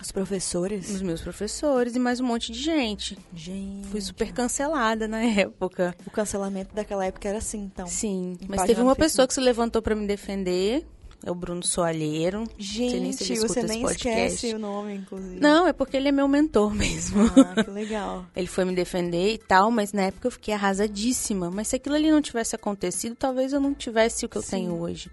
Os 0.00 0.10
professores. 0.10 0.88
Os 0.90 1.02
meus 1.02 1.20
professores 1.20 1.94
e 1.94 1.98
mais 1.98 2.20
um 2.20 2.24
monte 2.24 2.50
de 2.52 2.58
gente. 2.58 3.18
Gente. 3.34 3.86
Fui 3.88 4.00
super 4.00 4.32
cancelada 4.32 5.06
na 5.06 5.20
época. 5.22 5.94
O 6.06 6.10
cancelamento 6.10 6.74
daquela 6.74 7.04
época 7.04 7.28
era 7.28 7.38
assim, 7.38 7.58
então. 7.58 7.86
Sim, 7.86 8.38
Em 8.40 8.46
mas 8.48 8.62
teve 8.62 8.80
uma 8.80 8.96
pessoa 8.96 9.28
que 9.28 9.34
se 9.34 9.40
levantou 9.40 9.82
pra 9.82 9.94
me 9.94 10.06
defender. 10.06 10.86
É 11.22 11.30
o 11.30 11.34
Bruno 11.34 11.62
Soalheiro. 11.62 12.44
Gente, 12.56 12.98
nem 12.98 13.12
se 13.12 13.38
você 13.38 13.62
nem 13.62 13.84
esquece 13.84 14.54
o 14.54 14.58
nome, 14.58 14.94
inclusive. 14.94 15.38
Não, 15.38 15.66
é 15.66 15.72
porque 15.74 15.98
ele 15.98 16.08
é 16.08 16.12
meu 16.12 16.26
mentor 16.26 16.72
mesmo. 16.74 17.20
Ah, 17.36 17.62
que 17.62 17.70
legal. 17.70 18.24
Ele 18.34 18.46
foi 18.46 18.64
me 18.64 18.74
defender 18.74 19.34
e 19.34 19.36
tal, 19.38 19.70
mas 19.70 19.92
na 19.92 20.04
época 20.04 20.28
eu 20.28 20.32
fiquei 20.32 20.54
arrasadíssima. 20.54 21.50
Mas 21.50 21.68
se 21.68 21.76
aquilo 21.76 21.94
ali 21.94 22.10
não 22.10 22.22
tivesse 22.22 22.56
acontecido, 22.56 23.14
talvez 23.14 23.52
eu 23.52 23.60
não 23.60 23.74
tivesse 23.74 24.24
o 24.24 24.30
que 24.30 24.38
eu 24.38 24.42
Sim. 24.42 24.50
tenho 24.50 24.80
hoje. 24.80 25.10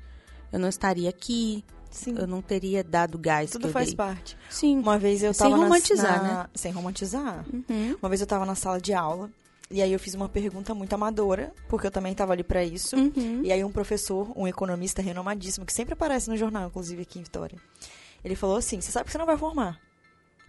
Eu 0.50 0.60
não 0.60 0.70
estaria 0.70 1.10
aqui, 1.10 1.62
Sim. 1.92 2.16
eu 2.18 2.28
não 2.28 2.42
teria 2.42 2.84
dado 2.84 3.18
gás 3.18 3.52
Tudo 3.52 3.62
que 3.64 3.68
eu 3.68 3.72
faz 3.74 3.88
dei. 3.88 3.96
parte. 3.96 4.38
Sim. 4.50 4.80
Uma 4.80 4.98
vez 4.98 5.24
eu 5.24 5.34
Sem 5.34 5.46
tava 5.46 5.58
na- 5.58 5.64
romantizar, 5.68 6.24
na... 6.24 6.34
né? 6.44 6.46
Sem 6.56 6.72
romantizar. 6.72 7.46
Uhum. 7.54 7.96
Uma 8.02 8.10
vez 8.10 8.22
eu 8.22 8.28
tava 8.28 8.46
na 8.46 8.56
sala 8.56 8.80
de 8.80 8.94
aula 8.94 9.30
e 9.70 9.82
aí 9.82 9.92
eu 9.92 10.00
fiz 10.00 10.14
uma 10.14 10.30
pergunta 10.30 10.74
muito 10.74 10.94
amadora, 10.94 11.54
porque 11.68 11.88
eu 11.88 11.92
também 11.92 12.14
tava 12.16 12.34
ali 12.34 12.44
pra 12.44 12.64
isso. 12.64 12.96
Uhum. 12.96 13.42
E 13.44 13.52
aí 13.52 13.64
um 13.64 13.72
professor, 13.72 14.32
um 14.36 14.48
economista 14.48 15.02
renomadíssimo, 15.02 15.66
que 15.66 15.74
sempre 15.74 15.94
aparece 15.94 16.30
no 16.30 16.38
jornal, 16.38 16.68
inclusive 16.68 17.02
aqui 17.02 17.20
em 17.20 17.24
Vitória, 17.24 17.58
ele 18.24 18.36
falou 18.36 18.56
assim: 18.58 18.80
"Você 18.80 18.92
sabe 18.92 19.06
que 19.06 19.12
você 19.12 19.18
não 19.18 19.26
vai 19.26 19.38
formar?" 19.38 19.80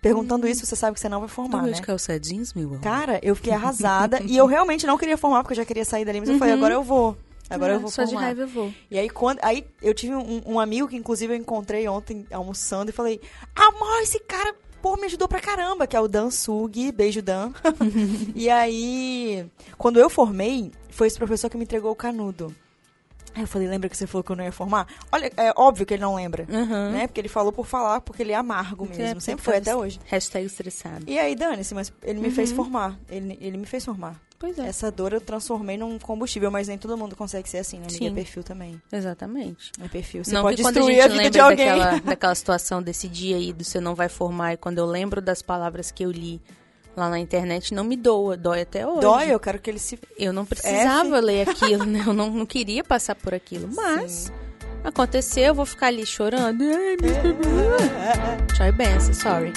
Perguntando 0.01 0.46
isso, 0.46 0.64
você 0.64 0.77
sabe 0.77 0.94
que 0.94 1.01
você 1.01 1.09
não 1.09 1.18
vai 1.18 1.29
formar, 1.29 1.62
Dois 1.62 1.81
né? 1.81 1.85
calça 1.85 2.20
jeans, 2.20 2.55
meu 2.55 2.68
amor. 2.68 2.81
Cara, 2.81 3.18
eu 3.20 3.35
fiquei 3.35 3.53
arrasada 3.53 4.22
e 4.22 4.37
eu 4.37 4.46
realmente 4.46 4.87
não 4.87 4.96
queria 4.96 5.18
formar 5.18 5.42
porque 5.42 5.55
eu 5.55 5.57
já 5.57 5.64
queria 5.64 5.85
sair 5.85 6.05
dali, 6.05 6.20
mas 6.20 6.29
eu 6.29 6.38
falei: 6.38 6.55
Uhum. 6.55 6.59
"Agora 6.61 6.74
eu 6.74 6.83
vou". 6.85 7.16
Agora 7.51 7.73
É, 7.73 7.77
eu 7.77 7.81
vou 7.81 7.91
Só 7.91 8.03
de 8.05 8.11
formar. 8.11 8.27
raiva 8.27 8.43
eu 8.43 8.49
vou. 8.49 8.73
E 8.91 8.99
aí, 8.99 9.09
quando, 9.09 9.39
aí 9.43 9.67
eu 9.83 9.95
tive 9.95 10.15
um, 10.15 10.43
um 10.47 10.61
amigo 10.61 10.87
que, 10.89 10.97
inclusive, 10.97 11.33
eu 11.33 11.37
encontrei 11.37 11.89
ontem 11.89 12.27
almoçando 12.31 12.91
e 12.91 12.93
falei: 12.93 13.21
Amor, 13.57 14.01
esse 14.03 14.21
cara, 14.21 14.55
pô, 14.83 14.97
me 14.97 15.07
ajudou 15.07 15.27
pra 15.29 15.41
caramba, 15.41 15.87
que 15.87 15.97
é 15.97 16.01
o 16.01 16.07
Dan 16.09 16.31
Sug, 16.31 16.93
beijo 16.93 17.23
Dan. 17.23 17.53
e 18.35 18.49
aí, 18.51 19.47
quando 19.77 19.99
eu 19.99 20.11
formei, 20.11 20.71
foi 20.91 21.07
esse 21.07 21.17
professor 21.19 21.49
que 21.49 21.57
me 21.57 21.65
entregou 21.65 21.91
o 21.91 21.97
canudo. 21.97 22.55
Aí 23.35 23.43
eu 23.43 23.47
falei: 23.49 23.69
Lembra 23.69 23.89
que 23.89 23.97
você 23.97 24.07
falou 24.07 24.23
que 24.25 24.33
eu 24.33 24.37
não 24.37 24.45
ia 24.45 24.53
formar? 24.53 24.87
Olha, 25.13 25.31
é 25.37 25.53
óbvio 25.57 25.87
que 25.87 25.95
ele 25.95 26.03
não 26.03 26.17
lembra, 26.17 26.47
Uhum. 26.51 26.91
né? 26.93 27.07
Porque 27.07 27.21
ele 27.21 27.29
falou 27.29 27.53
por 27.53 27.67
falar, 27.67 28.01
porque 28.01 28.23
ele 28.23 28.33
é 28.33 28.37
amargo 28.37 28.87
mesmo. 28.87 29.03
É, 29.19 29.21
Sempre 29.21 29.45
foi 29.45 29.57
até 29.59 29.75
hoje. 29.77 30.01
Hashtag 30.07 30.47
estressado. 30.47 31.05
E 31.07 31.19
aí, 31.19 31.35
dane-se, 31.37 31.75
mas 31.75 31.93
ele 32.03 32.21
me 32.21 32.31
fez 32.31 32.51
formar. 32.53 32.99
Ele, 33.09 33.39
ele 33.41 33.57
me 33.57 33.67
fez 33.67 33.85
formar. 33.85 34.21
Pois 34.38 34.57
é. 34.59 34.68
Essa 34.68 34.90
dor 34.90 35.12
eu 35.12 35.20
transformei 35.20 35.77
num 35.77 35.98
combustível, 35.98 36.48
mas 36.51 36.68
nem 36.68 36.79
todo 36.79 36.96
mundo 36.96 37.16
consegue 37.16 37.48
ser 37.48 37.59
assim, 37.59 37.79
né? 37.81 37.87
Amiga? 37.90 38.07
É 38.07 38.11
perfil 38.11 38.44
também. 38.44 38.81
Exatamente. 38.92 39.72
É 39.83 39.88
perfil. 39.88 40.24
Você 40.24 40.33
não 40.33 40.42
pode 40.42 40.57
que 40.59 40.62
quando 40.62 40.77
a 40.77 40.81
destruir 40.81 41.03
gente 41.03 41.05
a, 41.05 41.09
vida 41.09 41.22
lembra 41.22 41.31
de 41.31 41.40
alguém. 41.40 41.66
daquela, 41.66 41.98
daquela 42.11 42.35
situação 42.37 42.81
desse 42.83 43.09
dia 43.09 43.37
aí 43.37 43.53
do 43.53 43.64
você 43.64 43.81
não 43.81 43.94
vai 43.96 44.09
formar 44.09 44.53
e 44.53 44.57
quando 44.57 44.79
eu 44.79 44.87
lembro 44.87 45.20
das 45.20 45.42
palavras 45.42 45.90
que 45.90 46.05
eu 46.05 46.11
li 46.12 46.40
lá 46.96 47.09
na 47.11 47.18
internet, 47.18 47.74
não 47.74 47.83
me 47.85 47.96
doa, 47.96 48.37
dói 48.37 48.61
até 48.62 48.87
hoje. 48.87 49.01
Dói, 49.01 49.33
eu 49.33 49.40
quero 49.40 49.59
que 49.59 49.70
ele 49.70 49.79
se. 49.79 49.98
Eu 50.16 50.33
não 50.33 50.44
precisava 50.46 51.18
ler 51.20 51.48
aquilo, 51.51 51.85
né? 51.85 52.05
Eu 52.07 52.12
não, 52.12 52.31
não 52.31 52.46
queria 52.46 52.85
passar 52.85 53.14
por 53.16 53.35
aquilo. 53.35 53.68
Mas 53.74 54.12
Sim. 54.12 54.33
aconteceu, 54.85 55.44
eu 55.46 55.55
vou 55.55 55.66
ficar 55.66 55.88
ali 55.88 56.07
chorando. 56.07 56.62
Ai, 56.62 56.96
me- 57.01 58.55
Tchau 58.57 58.66
e 58.66 58.72
benção, 58.72 59.14
sorry. 59.14 59.53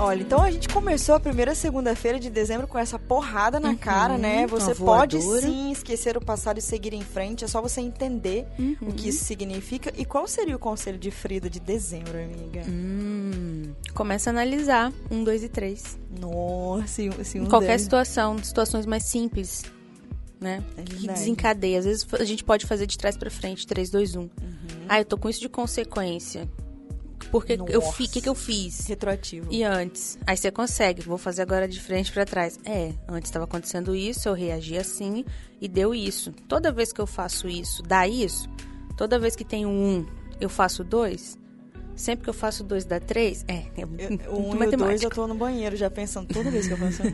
Olha, 0.00 0.22
então 0.22 0.42
a 0.42 0.50
gente 0.50 0.66
começou 0.66 1.14
a 1.14 1.20
primeira 1.20 1.54
segunda-feira 1.54 2.18
de 2.18 2.30
dezembro 2.30 2.66
com 2.66 2.78
essa 2.78 2.98
porrada 2.98 3.60
na 3.60 3.74
cara, 3.74 4.16
né? 4.16 4.46
Você 4.46 4.74
pode 4.74 5.20
sim 5.20 5.70
esquecer 5.70 6.16
o 6.16 6.24
passado 6.24 6.58
e 6.58 6.62
seguir 6.62 6.94
em 6.94 7.02
frente, 7.02 7.44
é 7.44 7.48
só 7.48 7.60
você 7.60 7.82
entender 7.82 8.46
o 8.80 8.92
que 8.92 9.10
isso 9.10 9.24
significa. 9.24 9.92
E 9.96 10.04
qual 10.06 10.26
seria 10.26 10.56
o 10.56 10.58
conselho 10.58 10.98
de 10.98 11.10
Frida 11.10 11.50
de 11.50 11.60
dezembro, 11.60 12.16
amiga? 12.16 12.62
Hum, 12.66 13.74
começa 13.94 14.30
a 14.30 14.32
analisar. 14.32 14.90
Um, 15.10 15.22
dois 15.22 15.44
e 15.44 15.48
três. 15.48 15.98
Nossa, 16.18 17.02
se 17.22 17.38
um 17.38 17.46
qualquer 17.46 17.78
situação, 17.78 18.42
situações 18.42 18.86
mais 18.86 19.04
simples, 19.04 19.64
né? 20.40 20.62
É 20.78 20.82
que 20.82 21.06
desencadeia. 21.06 21.78
Às 21.78 21.84
vezes 21.84 22.06
a 22.18 22.24
gente 22.24 22.42
pode 22.42 22.64
fazer 22.64 22.86
de 22.86 22.96
trás 22.96 23.16
pra 23.18 23.30
frente, 23.30 23.66
3, 23.66 23.90
2, 23.90 24.16
1. 24.16 24.20
Uhum. 24.20 24.30
Ah, 24.88 24.98
eu 24.98 25.04
tô 25.04 25.18
com 25.18 25.28
isso 25.28 25.40
de 25.40 25.48
consequência. 25.48 26.48
Porque 27.30 27.52
eu 27.52 27.80
Nossa. 27.80 27.92
fi, 27.92 28.08
que, 28.08 28.20
que 28.20 28.28
eu 28.28 28.34
fiz? 28.34 28.86
Retroativo. 28.88 29.46
E 29.50 29.62
antes? 29.62 30.18
Aí 30.26 30.36
você 30.36 30.50
consegue, 30.50 31.00
vou 31.02 31.16
fazer 31.18 31.42
agora 31.42 31.68
de 31.68 31.80
frente 31.80 32.10
pra 32.12 32.24
trás. 32.24 32.58
É, 32.64 32.92
antes 33.08 33.28
estava 33.28 33.44
acontecendo 33.44 33.94
isso, 33.94 34.28
eu 34.28 34.34
reagi 34.34 34.76
assim 34.76 35.24
e 35.60 35.68
deu 35.68 35.94
isso. 35.94 36.32
Toda 36.48 36.72
vez 36.72 36.92
que 36.92 37.00
eu 37.00 37.06
faço 37.06 37.48
isso, 37.48 37.82
dá 37.82 38.06
isso. 38.08 38.48
Toda 38.96 39.18
vez 39.18 39.36
que 39.36 39.44
tem 39.44 39.64
um, 39.64 40.04
eu 40.40 40.48
faço 40.48 40.82
dois. 40.82 41.38
Sempre 41.94 42.24
que 42.24 42.30
eu 42.30 42.34
faço 42.34 42.64
dois, 42.64 42.84
dá 42.86 42.98
três. 42.98 43.44
É, 43.46 43.56
é 43.76 43.82
Eu, 43.82 43.86
muito 43.86 44.10
1 44.10 44.12
e 44.14 44.38
o 44.38 44.42
2 44.42 44.54
matemática. 44.58 45.06
eu 45.06 45.10
tô 45.10 45.26
no 45.26 45.34
banheiro 45.34 45.76
já 45.76 45.90
pensando 45.90 46.32
toda 46.32 46.50
vez 46.50 46.66
que 46.66 46.72
eu 46.72 46.78
faço. 46.78 47.02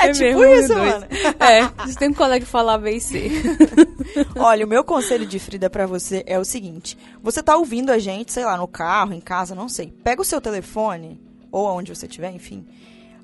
É, 0.00 0.12
tipo 0.12 0.24
mesmo, 0.38 0.40
um 0.42 0.54
isso, 0.54 0.68
dois. 0.74 0.92
mano. 0.92 1.06
É, 1.40 1.94
tem 1.98 2.08
um 2.10 2.14
colega 2.14 2.44
que 2.44 2.50
fala 2.50 2.76
B 2.78 2.92
e 2.96 3.00
C. 3.00 3.30
Olha, 4.36 4.64
o 4.64 4.68
meu 4.68 4.84
conselho 4.84 5.26
de 5.26 5.38
Frida 5.38 5.68
pra 5.68 5.86
você 5.86 6.22
é 6.26 6.38
o 6.38 6.44
seguinte: 6.44 6.96
você 7.22 7.42
tá 7.42 7.56
ouvindo 7.56 7.90
a 7.90 7.98
gente, 7.98 8.32
sei 8.32 8.44
lá, 8.44 8.56
no 8.56 8.68
carro, 8.68 9.12
em 9.12 9.20
casa, 9.20 9.54
não 9.54 9.68
sei. 9.68 9.92
Pega 10.02 10.22
o 10.22 10.24
seu 10.24 10.40
telefone, 10.40 11.20
ou 11.50 11.66
aonde 11.66 11.94
você 11.94 12.06
estiver, 12.06 12.30
enfim. 12.30 12.66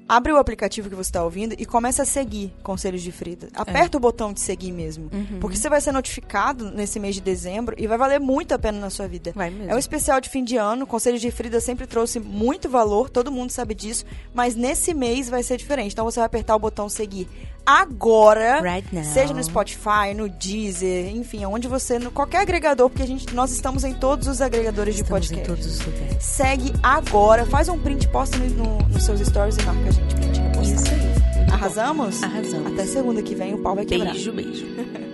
Abre 0.06 0.30
o 0.32 0.36
aplicativo 0.36 0.90
que 0.90 0.94
você 0.94 1.08
está 1.08 1.24
ouvindo 1.24 1.54
e 1.58 1.64
começa 1.64 2.02
a 2.02 2.04
seguir 2.04 2.52
Conselhos 2.62 3.00
de 3.00 3.10
Frida. 3.10 3.48
Aperta 3.54 3.96
o 3.96 4.00
botão 4.00 4.34
de 4.34 4.40
seguir 4.40 4.70
mesmo. 4.70 5.10
Porque 5.40 5.56
você 5.56 5.68
vai 5.70 5.80
ser 5.80 5.92
notificado 5.92 6.70
nesse 6.70 7.00
mês 7.00 7.14
de 7.14 7.22
dezembro 7.22 7.74
e 7.78 7.86
vai 7.86 7.96
valer 7.96 8.20
muito 8.20 8.52
a 8.52 8.58
pena 8.58 8.78
na 8.78 8.90
sua 8.90 9.08
vida. 9.08 9.32
Vai 9.34 9.48
mesmo. 9.48 9.70
É 9.70 9.74
um 9.74 9.78
especial 9.78 10.20
de 10.20 10.28
fim 10.28 10.44
de 10.44 10.58
ano. 10.58 10.86
Conselhos 10.86 11.22
de 11.22 11.30
Frida 11.30 11.58
sempre 11.58 11.86
trouxe 11.86 12.20
muito 12.20 12.68
valor, 12.68 13.08
todo 13.08 13.32
mundo 13.32 13.50
sabe 13.50 13.74
disso. 13.74 14.04
Mas 14.34 14.54
nesse 14.54 14.92
mês 14.92 15.30
vai 15.30 15.42
ser 15.42 15.56
diferente. 15.56 15.92
Então 15.92 16.04
você 16.04 16.20
vai 16.20 16.26
apertar 16.26 16.54
o 16.54 16.58
botão 16.58 16.86
seguir 16.86 17.26
agora. 17.66 18.60
Right. 18.60 19.04
Seja 19.04 19.32
no 19.34 19.42
Spotify, 19.42 20.14
no 20.16 20.28
Deezer, 20.28 21.08
enfim, 21.14 21.44
onde 21.44 21.66
você, 21.68 21.98
no 21.98 22.10
qualquer 22.10 22.38
agregador, 22.42 22.88
porque 22.90 23.02
a 23.02 23.06
gente, 23.06 23.34
nós 23.34 23.50
estamos 23.52 23.84
em 23.84 23.94
todos 23.94 24.28
os 24.28 24.40
agregadores 24.40 24.94
de 24.96 25.02
Estamos 25.02 25.30
em 25.30 25.34
podcast. 25.36 25.62
todos 25.62 25.80
os 25.80 25.86
lugares. 25.86 26.24
Segue 26.24 26.72
agora, 26.82 27.46
faz 27.46 27.68
um 27.68 27.78
print, 27.78 28.08
posta 28.08 28.36
no, 28.38 28.48
no- 28.50 28.88
nos 28.88 29.02
seus 29.04 29.20
stories 29.20 29.56
e 29.56 29.62
marca 29.62 29.88
a 29.88 29.90
gente 29.92 30.14
pra 30.14 30.22
gente. 30.32 30.74
Isso 30.74 30.84
aí. 30.88 31.52
Arrasamos? 31.52 32.22
Arrasamos. 32.22 32.72
Até 32.72 32.84
segunda 32.86 33.22
que 33.22 33.34
vem 33.34 33.54
o 33.54 33.58
pau 33.58 33.74
vai 33.74 33.84
quebrar. 33.84 34.12
Beijo, 34.12 34.32
beijo. 34.32 34.66